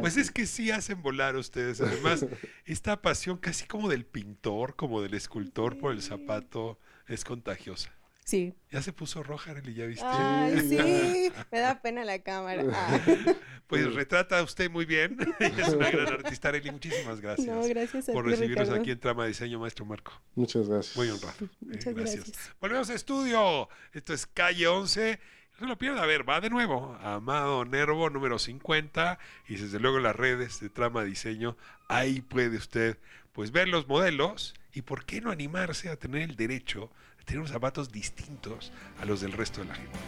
[0.00, 1.80] Pues es que sí hacen volar ustedes.
[1.80, 2.24] Además,
[2.64, 7.92] esta pasión casi como del pintor, como del escultor por el zapato, es contagiosa.
[8.24, 8.54] Sí.
[8.70, 10.04] Ya se puso roja, Arely, ¿ya viste?
[10.06, 12.62] Ay, sí, me da pena la cámara.
[12.74, 12.98] Ah.
[13.66, 15.16] Pues retrata a usted muy bien.
[15.40, 16.70] Ella es una gran artista, Arely.
[16.70, 17.48] Muchísimas gracias.
[17.48, 18.82] No, gracias a por ti, recibirnos Ricardo.
[18.82, 20.12] aquí en Trama Diseño, maestro Marco.
[20.34, 20.94] Muchas gracias.
[20.94, 21.34] Muy honrado.
[21.40, 22.32] Eh, Muchas gracias.
[22.60, 23.68] Volvemos a estudio.
[23.94, 25.18] Esto es Calle 11.
[25.52, 26.02] No se lo pierda.
[26.02, 26.94] A ver, va de nuevo.
[27.00, 29.18] Amado Nervo, número 50.
[29.48, 31.56] Y desde luego en las redes de Trama Diseño.
[31.88, 32.98] Ahí puede usted
[33.32, 34.54] pues ver los modelos.
[34.74, 36.90] Y por qué no animarse a tener el derecho
[37.24, 39.98] tener unos zapatos distintos a los del resto de la gente.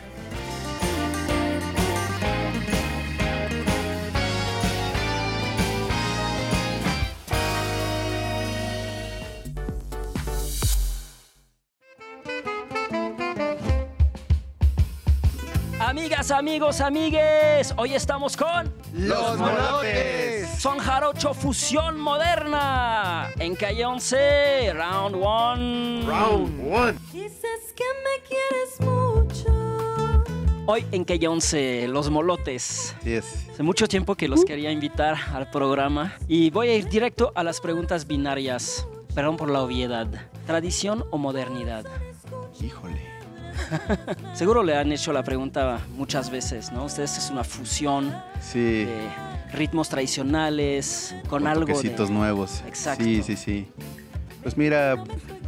[16.04, 20.50] Amigas, amigos, amigues, hoy estamos con Los Molotes.
[20.58, 26.06] Son Jarocho Fusión Moderna en Calle 11, Round 1.
[26.06, 26.92] Round one.
[27.10, 30.24] Dices que me quieres mucho.
[30.66, 32.94] Hoy en Calle 11, Los Molotes.
[33.02, 33.48] Es.
[33.50, 37.42] Hace mucho tiempo que los quería invitar al programa y voy a ir directo a
[37.42, 38.86] las preguntas binarias.
[39.14, 40.06] Perdón por la obviedad.
[40.46, 41.86] ¿Tradición o modernidad?
[42.60, 42.93] Híjole.
[44.34, 46.84] Seguro le han hecho la pregunta muchas veces, ¿no?
[46.84, 48.84] Ustedes es una fusión Sí.
[48.84, 49.08] de
[49.52, 52.08] ritmos tradicionales con, Con algo de...
[52.10, 52.62] nuevos.
[52.66, 53.04] Exacto.
[53.04, 53.68] Sí, sí, sí.
[54.42, 54.94] Pues mira,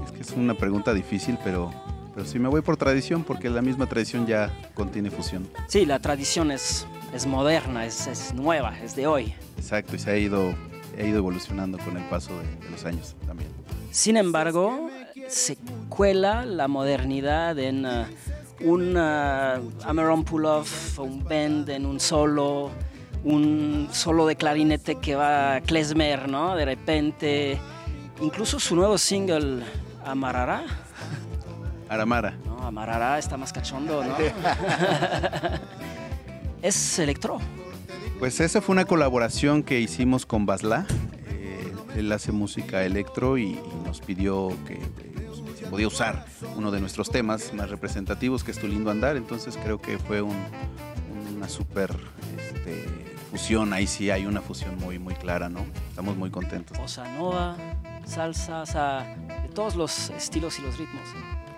[0.04, 1.70] es que es una pregunta difícil, pero,
[2.14, 5.48] pero sí me voy por tradición porque la misma tradición ya contiene fusión.
[5.68, 9.34] Sí, la tradición es, es moderna, es, es nueva, es de hoy.
[9.58, 10.54] Exacto, y se ha ido,
[10.98, 13.50] ha ido evolucionando con el paso de, de los años también.
[13.90, 14.88] Sin embargo,
[15.28, 15.56] se
[15.88, 18.04] cuela la modernidad en uh,
[18.60, 22.70] un uh, Ameron Pull-off, un bend en un solo,
[23.24, 26.54] un solo de clarinete que va klezmer, ¿no?
[26.54, 27.58] De repente,
[28.20, 29.62] incluso su nuevo single,
[30.04, 30.64] Amarara,
[31.88, 32.36] Aramara.
[32.44, 32.58] ¿no?
[32.62, 34.16] Amarara está más cachondo, ¿no?
[36.62, 37.38] es electro.
[38.18, 40.86] Pues esa fue una colaboración que hicimos con Basla.
[41.28, 44.80] Eh, él hace música electro y, y nos pidió que
[45.70, 46.26] podía usar
[46.56, 49.16] uno de nuestros temas más representativos, que es Tu lindo andar.
[49.16, 50.36] Entonces creo que fue un-
[51.36, 51.94] una super
[52.38, 52.86] este,
[53.30, 53.72] fusión.
[53.72, 55.66] Ahí sí hay una fusión muy, muy clara, ¿no?
[55.90, 56.76] Estamos muy contentos.
[56.78, 57.56] Bossa nova,
[58.06, 61.02] salsa, o sea, de todos los estilos y los ritmos.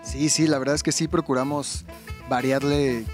[0.03, 1.85] Sí, sí, la verdad es que sí procuramos
[2.29, 3.05] variarle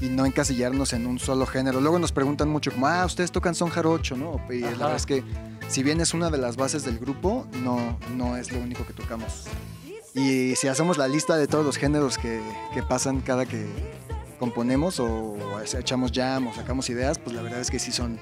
[0.00, 1.80] y no encasillarnos en un solo género.
[1.80, 4.40] Luego nos preguntan mucho como, ah, ustedes tocan son jarocho, ¿no?
[4.50, 4.76] Y la Ajá.
[4.78, 5.22] verdad es que
[5.68, 8.92] si bien es una de las bases del grupo, no, no es lo único que
[8.92, 9.44] tocamos.
[10.14, 12.42] Y si hacemos la lista de todos los géneros que,
[12.74, 13.66] que pasan cada que
[14.38, 15.36] componemos o
[15.78, 18.18] echamos jam o sacamos ideas, pues la verdad es que sí son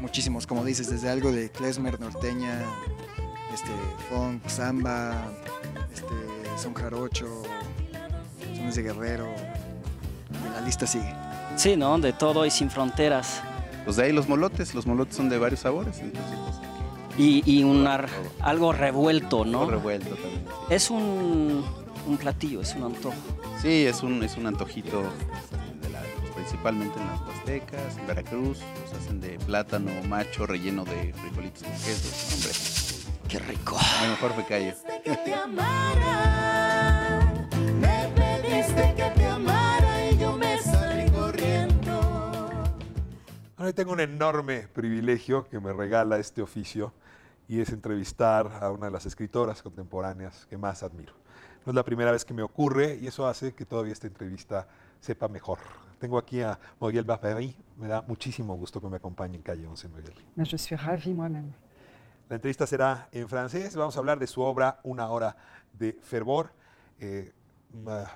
[0.00, 2.60] muchísimos, como dices, desde algo de klezmer, norteña,
[3.54, 3.70] este,
[4.08, 5.30] funk, samba,
[5.92, 6.14] este,
[6.58, 7.42] son jarocho,
[8.56, 9.28] sones de guerrero,
[10.30, 11.14] y la lista sigue.
[11.56, 11.98] Sí, ¿no?
[11.98, 13.42] De todo y sin fronteras.
[13.84, 14.74] Pues de ahí los molotes.
[14.74, 15.98] Los molotes son de varios sabores.
[15.98, 16.69] Entonces, pues,
[17.20, 18.08] Y, y un ar-
[18.40, 19.60] algo revuelto, ¿no?
[19.60, 20.44] todo revuelto también.
[20.70, 21.62] Es un,
[22.06, 23.14] un platillo, es un antojo.
[23.60, 25.02] Sí, es un, es un antojito
[25.82, 26.00] de la-
[26.34, 31.72] principalmente en las Huastecas, en Veracruz, los hacen de plátano macho relleno de frijolitos con
[31.72, 32.34] queso.
[32.34, 32.52] Hombre,
[33.28, 33.76] Qué rico.
[33.78, 34.72] a lo mejor me callo.
[35.04, 36.68] que te amara.
[37.80, 42.00] Me pediste que te amara y yo me salí corriendo.
[43.58, 46.92] Hoy tengo un enorme privilegio que me regala este oficio
[47.50, 51.14] y es entrevistar a una de las escritoras contemporáneas que más admiro.
[51.66, 54.68] No es la primera vez que me ocurre y eso hace que todavía esta entrevista
[55.00, 55.58] sepa mejor.
[55.98, 57.56] Tengo aquí a Muriel Barbery.
[57.76, 60.14] Me da muchísimo gusto que me acompañe en Calle 11, Muriel.
[60.36, 61.52] Je suis ravie moi-même.
[62.28, 63.74] La entrevista será en francés.
[63.74, 65.34] Vamos a hablar de su obra Una hora
[65.72, 66.52] de fervor.
[67.00, 67.32] Eh,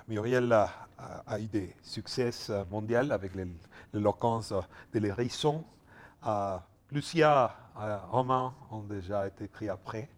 [0.07, 0.87] Muriel a,
[1.27, 2.31] a- eu des succès
[2.71, 3.57] mondiaux avec l'é-
[3.93, 4.53] l'éloquence
[4.93, 5.65] de l'hérisson.
[6.25, 10.09] Euh, plusieurs euh, romans ont déjà été écrits après.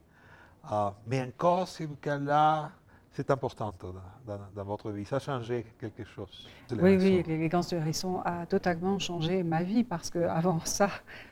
[0.72, 2.72] Euh, mais encore, ce bouquin-là,
[3.12, 3.74] c'est important
[4.26, 5.06] dans, votre vie.
[5.06, 6.48] Ça a changé quelque chose.
[6.72, 10.90] Oui, oui, l'élégance du hérisson a totalement changé ma vie parce que avant ça,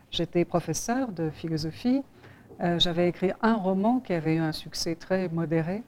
[0.10, 2.02] j'étais professeur de philosophie.
[2.62, 5.84] Euh, J'avais écrit un roman qui avait eu un succès très modéré.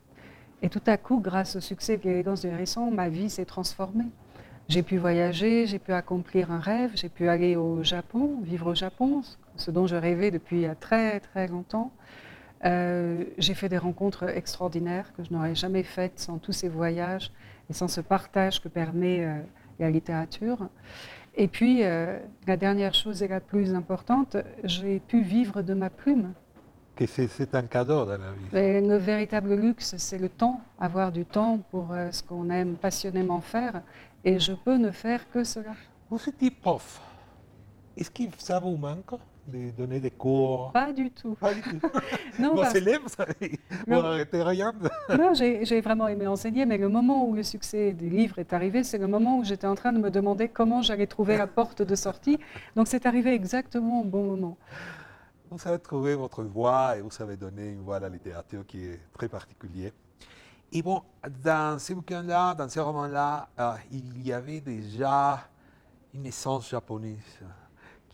[0.61, 4.09] Et tout à coup, grâce au succès de l'élégance du hérisson, ma vie s'est transformée.
[4.67, 8.75] J'ai pu voyager, j'ai pu accomplir un rêve, j'ai pu aller au Japon, vivre au
[8.75, 9.21] Japon,
[9.59, 11.91] ce dont je rêvais depuis très très longtemps.
[12.65, 17.31] Euh, j'ai fait des rencontres extraordinaires que je n'aurais jamais faites sans tous ces voyages
[17.69, 19.39] et sans ce partage que permet euh,
[19.79, 20.67] la littérature.
[21.35, 25.91] Et puis, euh, la dernière chose et la plus importante, j'ai pu vivre de ma
[25.91, 26.33] plume.
[26.95, 28.57] Que c'est un cadeau dans la vie.
[28.57, 33.39] Et le véritable luxe, c'est le temps, avoir du temps pour ce qu'on aime passionnément
[33.39, 33.83] faire.
[34.23, 35.73] Et je peux ne faire que cela.
[36.09, 36.99] Vous étiez prof.
[37.95, 39.13] Est-ce que ça vous manque?
[39.47, 41.35] De donner des cours Pas du tout.
[41.35, 41.79] Pas du tout.
[42.39, 43.25] Non, Vos parce- élèves, ça,
[43.87, 44.03] Non.
[44.03, 44.71] arrêter rien.
[45.17, 48.83] Non, j'ai vraiment aimé enseigner, mais le moment où le succès des livres est arrivé,
[48.83, 51.81] c'est le moment où j'étais en train de me demander comment j'allais trouver la porte
[51.81, 52.37] de sortie.
[52.75, 54.57] Donc c'est arrivé exactement au bon moment.
[55.49, 58.83] Vous avez trouvé votre voix et vous avez donné une voix à la littérature qui
[58.85, 59.91] est très particulière.
[60.73, 61.01] Et bon,
[61.43, 65.39] dans ce bouquin-là, dans ce roman-là, euh, il y avait déjà
[66.13, 67.39] une essence japonaise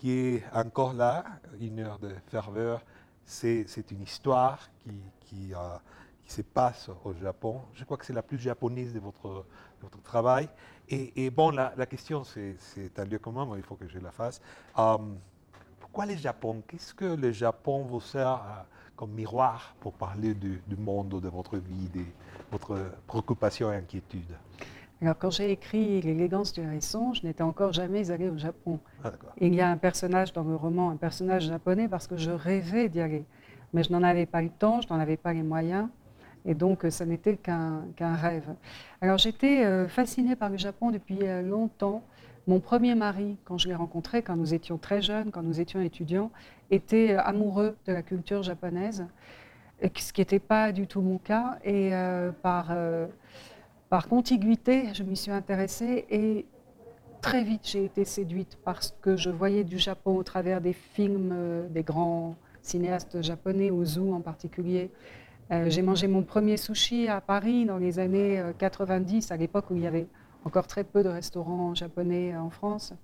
[0.03, 1.23] qui est encore là,
[1.61, 2.81] une heure de ferveur.
[3.25, 5.53] C'est une histoire euh, qui
[6.27, 7.61] se passe au Japon.
[7.73, 9.45] Je crois que c'est la plus japonaise de votre,
[10.03, 10.49] travail.
[10.89, 14.11] Et, bon, la, question, c'est c'est un lieu commun, mais il faut que je la
[14.11, 14.41] fasse.
[14.77, 14.97] Euh,
[15.79, 16.61] pourquoi le Japon?
[16.67, 18.63] Qu'est-ce que le Japon vous sert euh,
[18.97, 22.03] comme miroir pour parler du, du monde, de votre vie, de
[22.51, 24.35] votre préoccupation et inquiétude?
[25.03, 28.79] Alors, quand j'ai écrit L'élégance du hérisson, je n'étais encore jamais allée au Japon.
[29.03, 29.11] Ah.
[29.41, 32.87] Il y a un personnage dans le roman, un personnage japonais, parce que je rêvais
[32.87, 33.25] d'y aller.
[33.73, 35.89] Mais je n'en avais pas le temps, je n'en avais pas les moyens.
[36.45, 38.55] Et donc, euh, ça n'était qu'un rêve.
[39.01, 42.01] Alors, j'étais euh, fascinée par le Japon depuis euh, longtemps.
[42.47, 45.81] Mon premier mari, quand je l'ai rencontré, quand nous étions très jeunes, quand nous étions
[45.81, 46.31] étudiants,
[46.71, 49.05] était euh, amoureux de la culture japonaise,
[49.81, 51.57] ce qui n'était pas du tout mon cas.
[51.65, 51.91] Et
[52.41, 52.71] par,
[53.93, 56.47] par contiguïté, je m'y suis intéressée et
[57.21, 61.29] très vite j'ai été séduite parce que je voyais du Japon au travers des films
[61.31, 64.89] euh, des grands cinéastes japonais, Ozu en particulier.
[65.51, 69.65] Euh, j'ai mangé mon premier sushi à Paris dans les années euh, 90, à l'époque
[69.69, 70.07] où il y avait
[70.43, 72.95] encore très peu de restaurants japonais en France.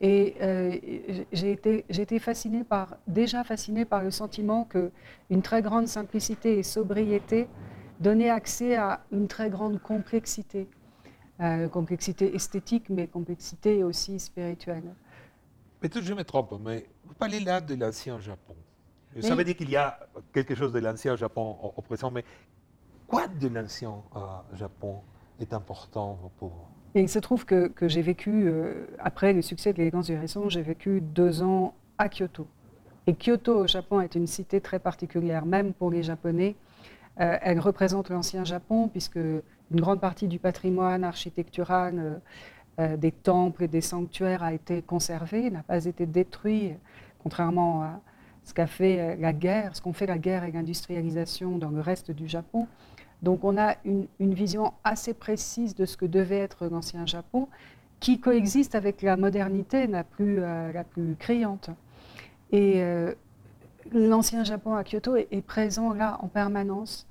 [0.00, 0.74] Et euh,
[1.32, 4.90] j'ai été, fascinée par, déjà fascinée par le sentiment que
[5.30, 7.46] une très grande simplicité et sobriété
[8.00, 10.68] donnait accès à une très grande complexité.
[11.38, 14.94] Euh, complexité esthétique, mais complexité aussi spirituelle.
[15.80, 18.54] Peut-être je me trompe, mais vous parlez là de l'ancien Japon.
[19.20, 19.98] Ça veut dire qu'il y a
[20.32, 22.24] quelque chose de l'ancien Japon au, au présent, mais
[23.06, 24.20] quoi de l'ancien euh,
[24.54, 25.00] Japon
[25.38, 26.66] est important pour vous?
[26.94, 30.12] Et il se trouve que, que j'ai vécu, euh, après le succès de l'élégance du
[30.12, 32.46] hérisson, j'ai vécu deux ans à Kyoto.
[33.06, 36.56] Et Kyoto au Japon est une cité très particulière, même pour les Japonais.
[37.20, 42.14] Euh, elle représente l'ancien Japon, puisque une grande partie du patrimoine architectural euh,
[42.78, 46.74] euh, des temples et des sanctuaires a été conservée, n'a pas été détruit,
[47.22, 48.00] contrairement à
[48.44, 52.10] ce qu'a fait la guerre, ce qu'ont fait la guerre et l'industrialisation dans le reste
[52.10, 52.68] du Japon.
[53.22, 57.48] Donc on a une, vision assez précise de ce que devait être l'ancien Japon,
[57.98, 61.70] qui coexiste avec la modernité la plus, la plus criante.
[63.92, 67.06] L'ancien Japon à Kyoto est, est présent là en permanence,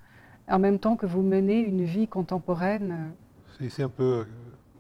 [0.49, 3.11] en même temps que vous menez une vie contemporaine.
[3.69, 4.25] C'est un peu euh,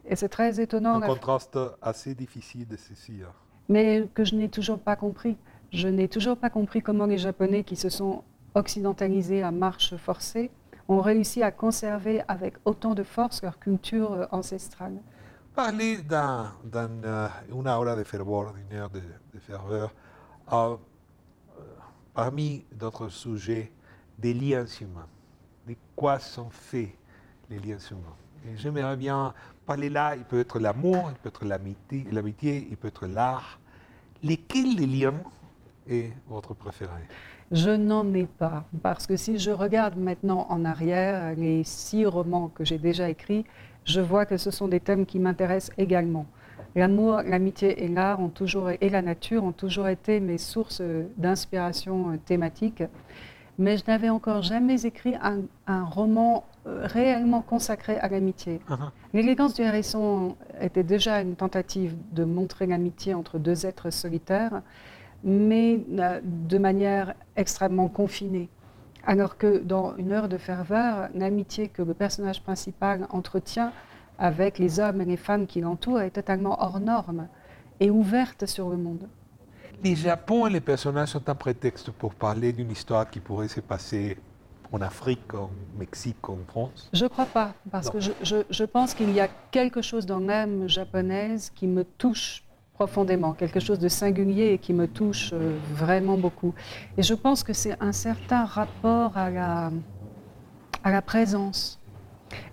[0.07, 0.95] Et c'est très étonnant.
[1.01, 3.21] un contraste assez difficile de ceci.
[3.23, 3.31] hein.
[3.69, 5.37] mais que je n'ai toujours pas compris.
[5.71, 10.51] Je n'ai toujours pas compris comment les Japonais qui se sont occidentalisés à marche forcée
[10.87, 14.93] ont réussi à conserver avec autant de force leur culture euh, ancestrale.
[15.55, 15.97] Parler
[17.05, 19.01] euh, une aura de ferveur, d'une heure de,
[19.33, 19.93] de ferveur,
[20.53, 20.75] euh,
[22.15, 23.71] parmi d'autres sujets,
[24.17, 25.07] des liens humains.
[25.67, 26.89] De quoi sont faits
[27.49, 28.15] les liens humains
[28.47, 29.33] Et j'aimerais bien
[29.65, 33.59] parler là, il peut être l'amour, il peut être l'amitié, il peut être l'art.
[34.23, 35.21] Lesquels des liens
[35.87, 37.03] est votre préféré?
[37.51, 42.47] Je n'en ai pas, parce que si je regarde maintenant en arrière les six romans
[42.47, 43.45] que j'ai déjà écrits,
[43.83, 46.25] je vois que ce sont des thèmes qui m'intéressent également.
[46.75, 50.81] L'amour, l'amitié et l'art ont toujours et la nature ont toujours été mes sources
[51.17, 52.83] d'inspiration euh, thématique,
[53.57, 58.59] mais je n'avais encore jamais écrit un, un roman euh, réellement consacré à l'amitié.
[59.13, 64.61] L'élégance du hérisson était déjà une tentative de montrer l'amitié entre deux êtres solitaires,
[65.23, 68.49] mais euh, de manière extrêmement confinée.
[69.07, 73.71] Alors que dans Une heure de ferveur, l'amitié que le personnage principal entretient
[74.17, 77.27] avec les hommes et les femmes qui l'entourent est totalement hors norme
[77.79, 79.07] et ouverte sur le monde.
[79.83, 83.59] Les Japon et les personnages sont un prétexte pour parler d'une histoire qui pourrait se
[83.59, 84.17] passer
[84.71, 86.89] en Afrique, en Mexique, en France.
[86.93, 87.91] Je crois pas, parce Non.
[87.93, 91.83] que je, je- je pense qu'il y a quelque chose dans l'âme japonaise qui me
[91.83, 96.53] touche profondément, quelque chose de singulier et qui me touche euh, vraiment beaucoup.
[96.97, 99.71] Et je pense que c'est un certain rapport à la,
[100.83, 101.79] à la présence.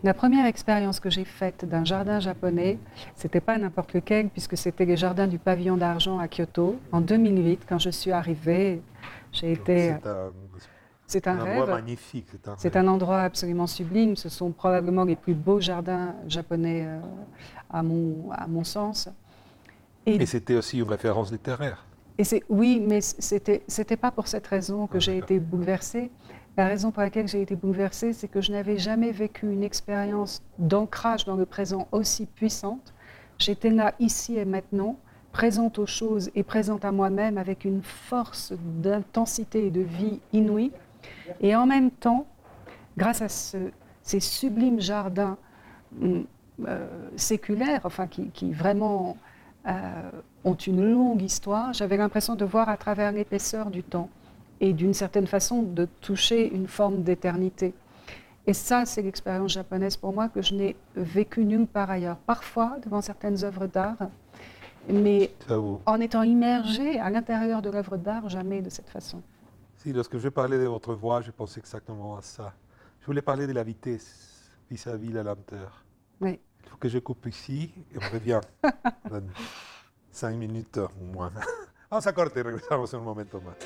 [0.03, 2.79] La première expérience que j'ai faite d'un jardin japonais,
[3.15, 7.63] c'était pas n'importe lequel, puisque c'était les jardins du pavillon d'argent à Kyoto, en 2008,
[7.69, 8.83] quand je suis arrivée.
[9.33, 9.95] J'ai été...
[11.07, 12.27] C'est un, un, endroit magnifique.
[12.57, 14.17] C'est un endroit absolument sublime.
[14.17, 17.01] Ce sont probablement les plus beaux jardins japonais euh,
[17.69, 19.11] à, mon, à mon sens.
[20.07, 21.85] Et c'était aussi une référence littéraire.
[22.19, 26.11] Et oui, mais c'était c'était pas pour cette raison que j'ai été bouleversée.
[26.57, 30.43] La raison pour laquelle j'ai été bouleversée, c'est que je n'avais jamais vécu une expérience
[30.59, 32.93] d'ancrage dans le présent aussi puissante.
[33.39, 34.97] J'étais là ici et maintenant,
[35.33, 40.73] présente aux choses et présente à moi-même avec une force d'intensité et de vie inouïe.
[41.41, 42.27] Et en même temps,
[42.99, 43.71] grâce à ce-
[44.03, 45.39] ces sublimes jardins
[46.03, 46.27] hum,
[46.69, 46.87] euh,
[47.17, 49.17] séculaires, enfin qui, qui vraiment
[49.67, 50.11] euh,
[50.45, 54.11] ont une longue histoire, j'avais l'impression de voir à travers l'épaisseur du temps
[54.63, 57.75] et d'une certaine façon de toucher une forme d'éternité.
[58.47, 62.17] Et ça, c'est l'expérience japonaise pour moi que je n'ai vécue nulle part ailleurs.
[62.17, 63.99] Parfois, devant certaines œuvres d'art,
[64.89, 65.33] mais
[65.85, 69.21] en étant immergé à l'intérieur de l'œuvre d'art, jamais de cette façon.
[69.77, 72.53] Si, lorsque je parlais de votre voix, je pensais exactement à ça.
[73.01, 75.85] Je voulais parler de la vitesse vis-à-vis la lenteur.
[76.21, 76.39] Oui.
[76.65, 78.41] Il faut que je coupe ici et on revient
[80.13, 81.33] cinq minutes ou moins.
[81.91, 83.57] Vamos a corte y regresamos en un momento más.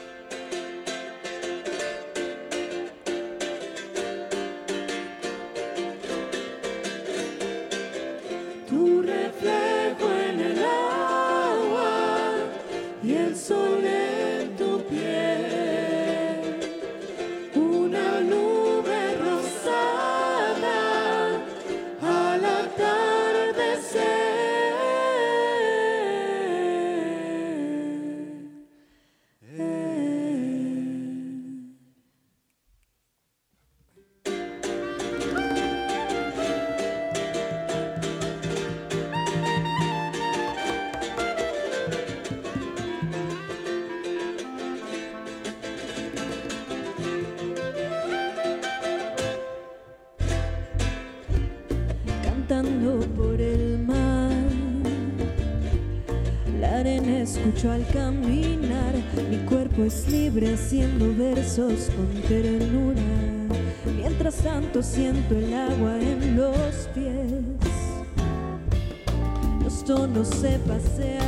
[13.48, 13.95] Y
[60.66, 63.00] haciendo versos con ternura.
[63.96, 67.44] Mientras tanto siento el agua en los pies,
[69.62, 71.25] los tonos se pasean,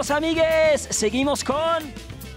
[0.00, 1.92] amigos, amigues, seguimos con...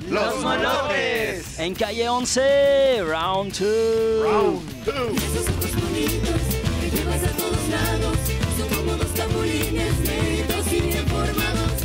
[0.10, 1.58] Los Monotes.
[1.60, 4.26] En calle 11, round 2.
[4.26, 4.96] Round 2.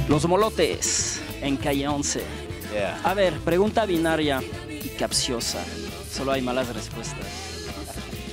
[0.09, 2.24] Los Molotes en calle 11.
[2.72, 3.01] Yeah.
[3.05, 5.64] A ver, pregunta binaria y capciosa.
[6.11, 7.24] Solo hay malas respuestas.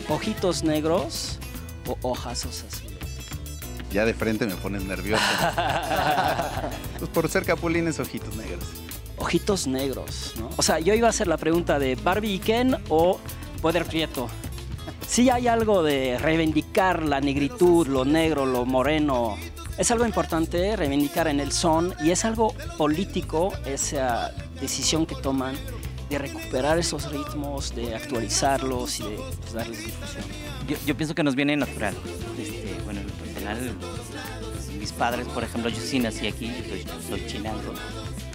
[0.10, 1.38] ¿Ojitos negros
[1.88, 2.85] o hojas osas?
[3.96, 5.24] Ya de frente me pones nervioso.
[7.00, 8.66] pues por ser capulines, ojitos negros.
[9.16, 10.50] Ojitos negros, ¿no?
[10.58, 13.22] O sea, yo iba a hacer la pregunta de Barbie y Ken o
[13.62, 14.28] Poder Prieto.
[15.08, 19.38] Sí hay algo de reivindicar la negritud, lo negro, lo moreno.
[19.78, 25.56] Es algo importante reivindicar en el son y es algo político esa decisión que toman
[26.10, 30.26] de recuperar esos ritmos, de actualizarlos y de pues, darles difusión.
[30.68, 31.96] Yo, yo pienso que nos viene natural.
[34.80, 36.64] Mis padres, por ejemplo, yo sí nací aquí, yo
[37.10, 37.44] soy, soy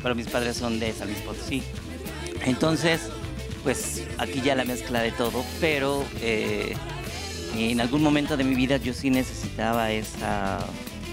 [0.02, 1.62] pero mis padres son de San Luis Potosí.
[2.44, 3.02] Entonces,
[3.62, 6.74] pues aquí ya la mezcla de todo, pero eh,
[7.56, 10.58] en algún momento de mi vida yo sí necesitaba esa,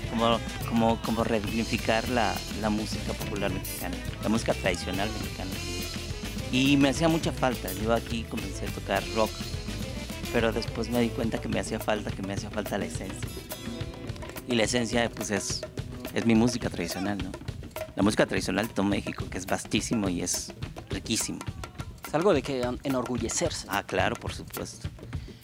[0.10, 0.40] como,
[0.70, 5.52] como, como redignificar la, la música popular mexicana, la música tradicional mexicana.
[6.52, 9.32] Y me hacía mucha falta, yo aquí comencé a tocar rock,
[10.32, 13.30] pero después me di cuenta que me hacía falta, que me hacía falta la esencia.
[14.48, 15.62] Y la esencia pues es,
[16.14, 17.32] es mi música tradicional, ¿no?
[17.96, 20.54] La música tradicional de todo México, que es vastísimo y es
[20.90, 21.40] riquísimo.
[22.06, 23.68] Es algo de que enorgullecerse.
[23.70, 24.88] Ah, claro, por supuesto.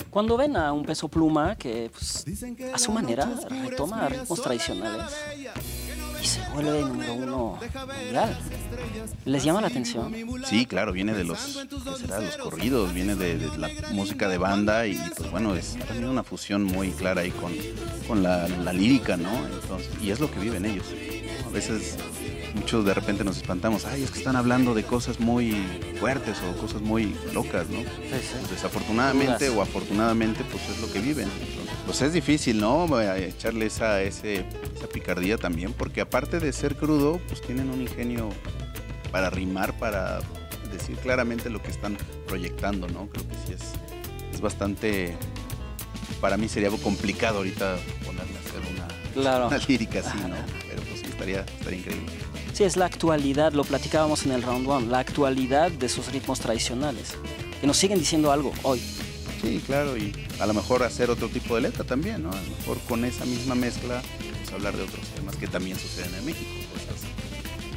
[0.09, 2.23] Cuando ven a un peso pluma que pues,
[2.71, 5.11] a su manera retoma ritmos tradicionales
[6.23, 8.37] y se vuelve número uno mundial,
[9.25, 10.13] ¿les llama la atención?
[10.45, 12.21] Sí, claro, viene de los, ¿qué será?
[12.21, 16.63] los corridos, viene de, la música de banda y pues bueno, es también una fusión
[16.63, 17.51] muy clara ahí con,
[18.07, 19.31] con la lírica, ¿no?
[19.47, 20.85] Entonces, y es lo que viven ellos.
[21.45, 21.97] A veces
[22.55, 25.55] muchos de repente nos espantamos, ay, es que están hablando de cosas muy
[25.99, 27.79] fuertes o cosas muy locas, ¿no?
[28.09, 31.29] Pues, desafortunadamente o afortunadamente, pues es lo que viven.
[31.39, 32.87] Entonces, pues es difícil, ¿no?
[33.15, 34.45] Echarle esa, ese,
[34.75, 38.29] esa picardía también, porque aparte de ser crudo, pues tienen un ingenio
[39.11, 40.19] para rimar, para
[40.71, 41.97] decir claramente lo que están
[42.27, 43.07] proyectando, ¿no?
[43.09, 43.61] Creo que sí es,
[44.33, 45.15] es bastante,
[46.19, 49.47] para mí sería algo complicado ahorita ponerme a hacer una, Claro.
[49.47, 50.35] una lírica así, ¿no?
[51.13, 52.11] Estaría, estaría increíble.
[52.53, 56.39] Sí, es la actualidad, lo platicábamos en el round one, la actualidad de esos ritmos
[56.39, 57.13] tradicionales,
[57.61, 58.81] que nos siguen diciendo algo hoy.
[59.41, 62.31] Sí, claro, y a lo mejor hacer otro tipo de letra también, ¿no?
[62.31, 64.01] A lo mejor con esa misma mezcla,
[64.39, 67.01] pues hablar de otros temas que también suceden en México, cosas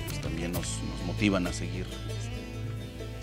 [0.08, 1.86] pues, también nos, nos motivan a seguir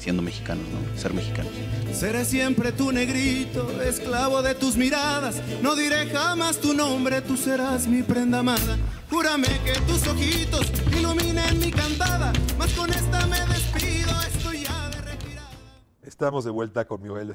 [0.03, 0.99] siendo mexicanos, ¿no?
[0.99, 1.53] Ser mexicanos.
[1.93, 5.41] Seré siempre tu negrito, esclavo de tus miradas.
[5.61, 8.77] No diré jamás tu nombre, tú serás mi prenda amada.
[9.09, 12.33] Júrame que tus ojitos iluminen mi cantada.
[12.57, 17.33] Mas con esta me despido, estoy ya de Estamos de vuelta con Miguel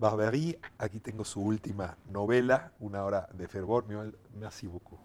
[0.00, 0.58] Barbery.
[0.78, 3.86] Aquí tengo su última novela, Una hora de fervor.
[3.86, 4.98] Miguel, merci beaucoup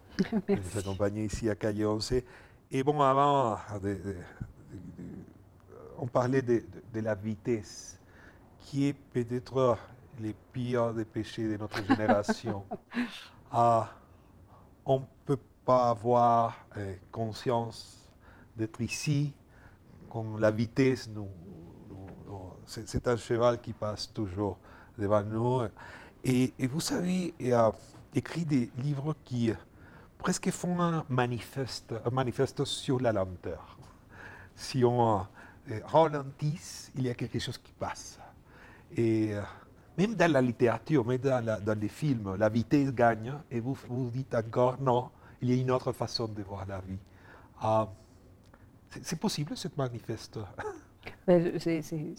[0.48, 2.24] nous accompagner ici à Calle 11.
[2.72, 4.14] Et bon, avant, de- de- de-
[4.98, 5.23] de-
[6.04, 7.98] on parlait de, de- de la vitesse,
[8.60, 9.78] qui est peut-être
[10.22, 12.64] le pire des péchés de notre génération.
[13.56, 13.92] Ah,
[14.84, 18.10] on ne peut pas avoir euh, conscience
[18.58, 19.32] d'être ici
[20.10, 21.30] quand la vitesse nous,
[21.88, 24.58] nous- nous- c'est, un cheval qui passe toujours
[24.98, 25.62] devant nous.
[26.24, 27.72] Et, et vous savez, il a
[28.16, 29.54] écrit des livres qui
[30.18, 33.78] presque font un manifeste, un manifeste sur la lenteur.
[34.56, 35.28] Si on
[35.72, 38.20] euh, ralentit, il y a quelque chose qui passe.
[38.96, 39.42] Et euh,
[39.98, 44.34] même dans la littérature, même dans, les films, la vitesse gagne et vous vous dites
[44.36, 45.10] encore non,
[45.42, 47.00] il y a une autre façon de voir la vie.
[47.62, 47.88] Ah,
[49.02, 50.40] c'est, possible, ce manifeste?
[51.28, 52.16] C'est c'est- c'est-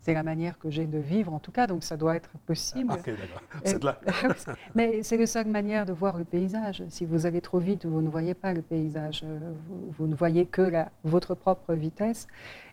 [0.00, 2.92] c'est la manière que j'ai de vivre, en tout cas, donc ça doit être possible.
[2.92, 3.42] Ok, d'accord.
[3.54, 3.98] Euh, Vous êtes là.
[4.76, 6.84] Mais c'est la seule manière de voir le paysage.
[6.88, 9.22] Si vous allez trop vite, vous ne voyez pas le paysage.
[9.24, 9.38] euh,
[9.68, 12.26] Vous, vous ne voyez que la- votre propre vitesse.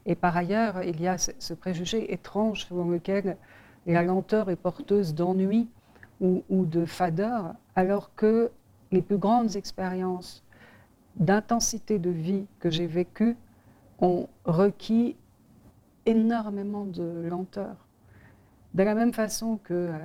[0.06, 3.38] Et par ailleurs, il y a ce, ce préjugé étrange selon lequel
[3.88, 5.68] la lenteur est porteuse d'ennui
[6.20, 8.52] ou, ou de fadeur, alors que
[8.92, 10.44] les plus grandes expériences
[11.16, 13.36] d'intensité de vie que j'ai vécues
[14.00, 15.16] ont requis
[16.06, 17.76] énormément de lenteur.
[18.74, 19.98] De la même façon que euh,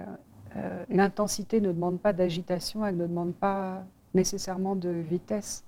[0.57, 3.85] euh, l'intensité ne demande pas d'agitation, elle ne demande pas
[4.15, 5.65] nécessairement de vitesse.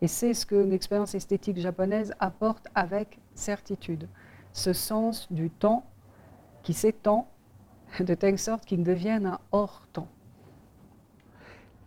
[0.00, 4.08] Et c'est ce que l'expérience esthétique japonaise apporte avec certitude.
[4.52, 5.84] Ce sens du temps
[6.62, 7.28] qui s'étend
[8.00, 10.08] de telle sorte qu'il devienne un hors-temps.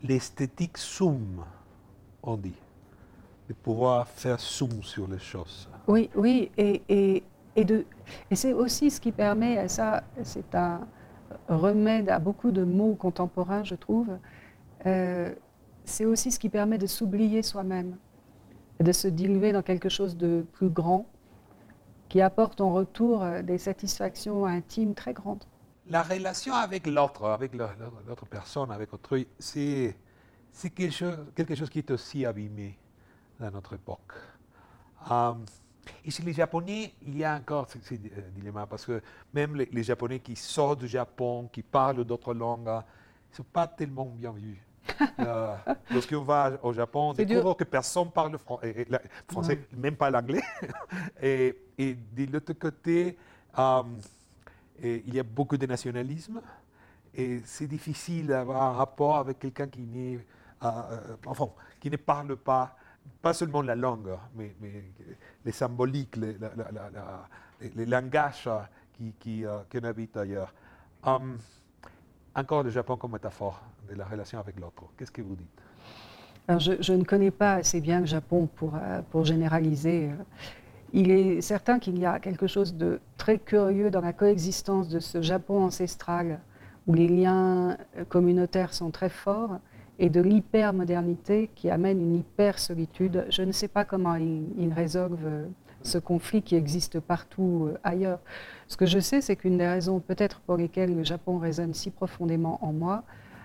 [0.04, 1.44] L'esthétique zoom,
[2.24, 2.54] on dit.
[3.48, 5.68] De pouvoir faire zoom sur les choses.
[5.88, 7.24] Oui, oui, et, et,
[7.56, 7.66] et,
[8.34, 10.82] c'est aussi ce qui permet, et ça c'est un
[11.48, 14.18] remède à beaucoup de mots contemporains, je trouve,
[14.86, 15.34] euh,
[15.84, 17.98] c'est aussi ce qui permet de s'oublier soi-même.
[18.82, 21.06] de se diluer dans quelque chose de plus grand,
[22.10, 25.46] qui apporte en retour euh, des satisfactions intimes très grandes.
[25.88, 29.96] La relation avec l'autre, avec l'autre personne, avec autrui, c'est
[30.74, 30.92] quelque
[31.56, 32.78] chose, qui est aussi abîmé
[33.40, 34.14] dans notre époque.
[35.12, 35.34] Euh,
[36.04, 37.98] et chez les Japonais, il y a encore ce, ce, euh,
[38.36, 39.02] dilemma, parce que
[39.34, 42.82] même les, les Japonais qui sortent du Japon, qui parlent d'autres langues, ne
[43.36, 44.62] sont pas tellement bien vus.
[45.20, 45.56] Euh,
[45.92, 49.96] Lorsqu'on va au Japon, on découvre que personne parle fran- et- et la- français, même
[49.96, 50.44] pas l'anglais.
[51.22, 53.18] et, et de l'autre côté,
[53.58, 53.84] euh,
[54.84, 56.42] il y a beaucoup de nationalisme
[57.14, 60.22] et c'est difficile d'avoir un rapport avec quelqu'un qui, n'est, euh,
[60.64, 62.76] euh, enfin, qui ne parle pas,
[63.22, 64.84] pas seulement la langue, mais, mais
[65.46, 67.28] les symboliques, les, la- la- la- la-
[67.62, 68.50] les- les langages
[68.94, 70.54] qui, qui, euh, qu'on habite ailleurs.
[71.04, 71.38] Hum,
[72.36, 74.84] encore le Japon comme métaphore de la relation avec l'autre.
[74.98, 76.60] Qu'est-ce que vous dites?
[76.60, 80.10] Je, je ne connais pas assez bien le Japon pour, euh, pour généraliser.
[80.10, 80.24] euh.
[80.94, 85.00] Il est certain qu'il y a quelque chose de très curieux dans la coexistence de
[85.00, 86.40] ce Japon ancestral,
[86.88, 89.60] où les liens euh, communautaires sont très forts,
[90.00, 93.26] et de l'hypermodernité qui amène une hyper-solitude.
[93.30, 95.46] Je ne sais pas comment ils il résolvent euh,
[95.84, 98.20] ce conflit qui existe partout euh, ailleurs.
[98.68, 101.92] Ce que je sais, c'est qu'une des raisons peut-être pour lesquelles le Japon résonne si
[101.92, 103.04] profondément en moi,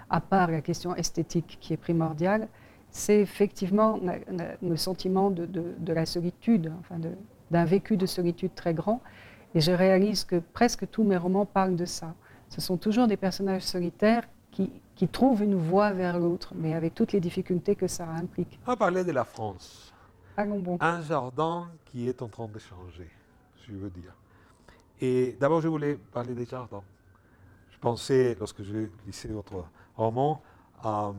[0.09, 2.49] à part la question esthétique qui est primordiale,
[2.91, 4.01] c'est effectivement
[4.63, 6.97] le sentiment de, de- la solitude, enfin
[7.53, 9.01] d'un vécu de solitude très grand.
[9.55, 12.15] Et je réalise que presque tous mes romans parlent de ça.
[12.49, 16.95] Ce sont toujours des personnages solitaires qui, qui trouvent une voie vers l'autre, mais avec
[16.95, 18.61] toutes les difficultés que ça implique.
[18.67, 19.95] On va parler de la France.
[20.37, 20.77] Bon.
[20.79, 23.09] Un jardin qui est en train de changer,
[23.67, 24.13] je veux dire.
[25.01, 26.83] Et d'abord, je voulais parler des jardins.
[27.71, 29.65] Je pensais, lorsque je lisais votre
[29.97, 30.43] roman,
[30.85, 31.13] à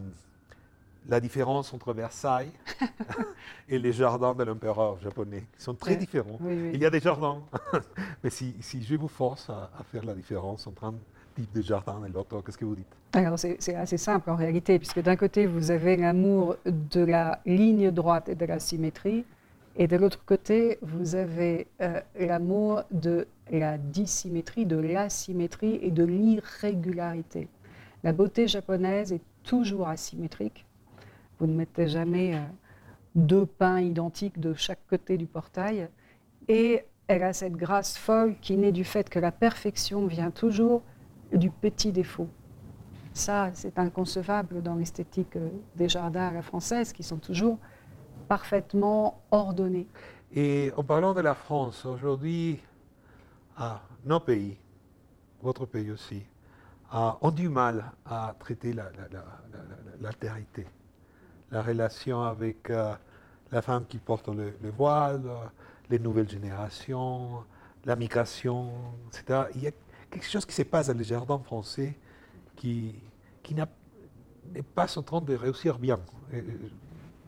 [1.07, 2.51] la différence entre Versailles
[3.67, 5.97] et les jardins de l'empereur japonais, qui sont très Ouais.
[5.97, 6.37] différents.
[6.39, 6.71] Oui, oui.
[6.75, 7.41] Il y a des jardins,
[8.23, 10.93] mais si, si je vous force à, à faire la différence entre un
[11.35, 12.11] type de jardin et
[12.45, 12.87] qu'est-ce que vous dites?
[13.13, 17.91] Alors c'est assez simple en réalité, puisque d'un côté vous avez l'amour de la ligne
[17.91, 19.25] droite et de la symétrie,
[19.75, 26.03] et de l'autre côté vous avez euh, l'amour de la dissymétrie, de l'asymétrie et de
[26.03, 27.47] l'irrégularité.
[28.03, 30.65] La beauté japonaise est toujours asymétrique.
[31.39, 32.39] Vous ne mettez jamais euh,
[33.15, 35.89] deux pins identiques de chaque côté du portail,
[36.47, 40.81] et elle a cette grâce folle qui naît du fait que la perfection vient toujours
[41.31, 42.27] du petit défaut.
[43.13, 47.57] Ça, c'est inconcevable dans l'esthétique euh, des jardins à la française, qui sont toujours
[48.27, 49.87] parfaitement ordonnés.
[50.33, 52.61] Et en parlant de la France, aujourd'hui,
[54.05, 54.57] nos pays,
[55.41, 56.23] votre pays aussi,
[56.93, 59.19] ont du mal à traiter la- la- la-
[59.51, 60.65] la- la- l'altérité,
[61.51, 62.93] la relation avec euh,
[63.51, 65.23] la femme qui porte le, le voile,
[65.89, 67.43] les nouvelles générations,
[67.85, 68.71] la migration,
[69.07, 69.43] etc.
[69.55, 69.71] Il y a
[70.11, 71.97] quelque chose qui se passe dans les jardins français
[72.55, 72.95] qui,
[73.55, 73.65] n'est
[74.75, 75.99] pas en train de réussir bien.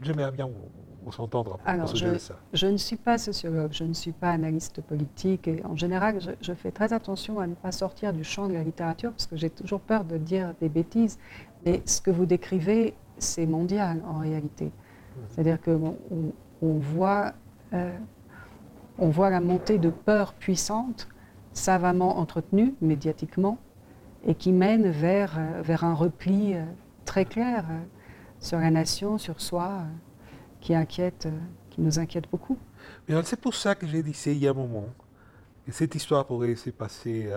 [0.01, 0.69] J'aimerais bien vous,
[1.03, 2.35] vous entendre au Alors, je, de ça.
[2.51, 6.31] je ne suis pas sociologue, je ne suis pas analyste politique, et en général, je,
[6.41, 9.37] je fais très attention à ne pas sortir du champ de la littérature, parce que
[9.37, 11.17] j'ai toujours peur de dire des bêtises.
[11.65, 14.71] Mais ce que vous décrivez, c'est mondial en réalité.
[15.29, 15.95] C'est-à-dire qu'on
[16.61, 17.33] on, voit,
[17.73, 17.95] euh,
[18.97, 21.07] on voit la montée de peurs puissantes,
[21.53, 23.57] savamment entretenues médiatiquement,
[24.25, 26.63] et qui mène vers, euh, vers un repli euh,
[27.05, 27.79] très clair euh,
[28.39, 29.83] sur la nation, sur soi,
[30.61, 31.27] qui inquiète,
[31.69, 32.57] qui nous inquiète beaucoup.
[33.23, 34.87] C'est pour ça que j'ai dit il y a un moment
[35.65, 37.29] que cette histoire pourrait se passer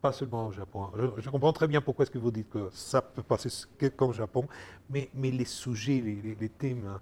[0.00, 0.88] pas seulement au Japon.
[1.18, 3.48] Je, comprends très bien pourquoi est-ce que vous dites que ça peut passer
[3.96, 4.46] qu'au Japon,
[4.90, 6.98] mais, mais les sujets, les, les- thèmes, euh,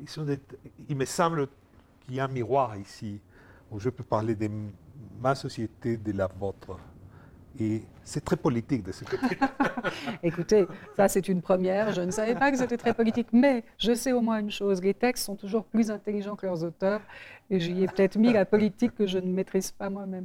[0.00, 0.40] ils sont des-
[0.88, 1.48] il me semble
[2.04, 3.20] qu'il y a un miroir ici
[3.70, 4.70] où je peux parler de m-
[5.20, 6.78] ma société, de la vôtre.
[7.58, 9.36] Et c'est très politique de ce côté.
[10.22, 11.92] Écoutez, ça c'est une première.
[11.92, 14.80] Je ne savais pas que c'était très politique, mais je sais au moins une chose
[14.82, 17.00] les textes sont toujours plus intelligents que leurs auteurs,
[17.50, 20.24] et j'y ai peut-être mis la politique que je ne maîtrise pas moi-même.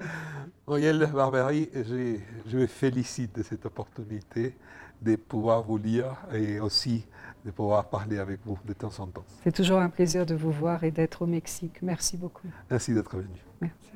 [0.68, 4.56] Muriel Barbery, je, je me félicite de cette opportunité
[5.02, 7.06] de pouvoir vous lire et aussi
[7.44, 9.26] de pouvoir parler avec vous de temps en temps.
[9.44, 11.82] C'est toujours un plaisir de vous voir et d'être au Mexique.
[11.82, 12.48] Merci beaucoup.
[12.70, 13.44] Merci d'être venu.
[13.62, 13.92] Merci.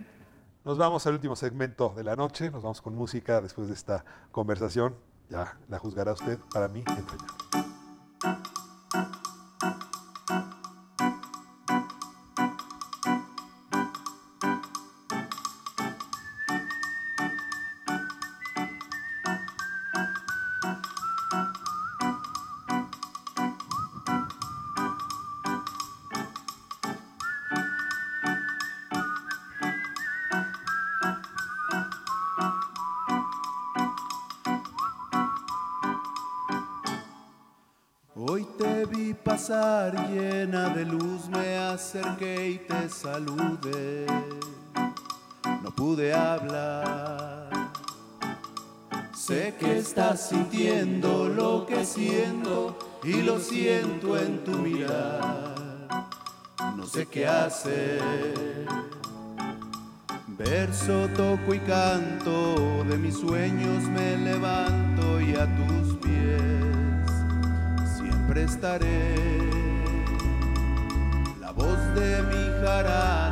[0.65, 4.03] Nos vamos al último segmento de la noche, nos vamos con música después de esta
[4.31, 4.93] conversación.
[5.29, 7.39] Ya la juzgará usted, para mí, entrañable.
[38.85, 44.05] Vi pasar llena de luz, me acerqué y te saludé.
[45.63, 47.49] No pude hablar.
[49.15, 55.55] Sé que estás sintiendo lo que siento y lo siento en tu mirar.
[56.75, 58.01] No sé qué hacer.
[60.27, 65.78] Verso, toco y canto, de mis sueños me levanto y a pies
[68.39, 69.49] siempre estaré.
[71.41, 73.28] La voz de mi jarana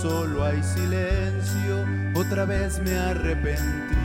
[0.00, 1.84] solo hay silencio.
[2.14, 3.96] Otra vez me arrepentí.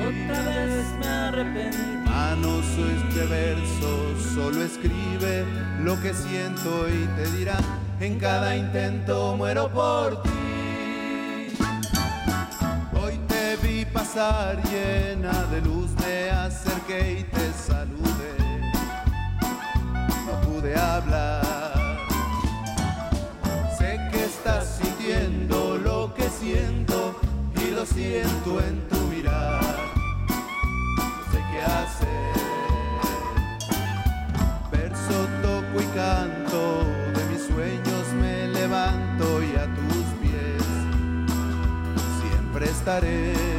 [0.00, 1.76] Otra vez me arrepentí.
[2.04, 5.44] Manos este verso solo escribe
[5.82, 7.58] lo que siento y te dirá
[8.00, 10.30] en cada intento muero por ti.
[13.02, 17.05] Hoy te vi pasar llena de luz, me acerqué
[43.00, 43.55] siempre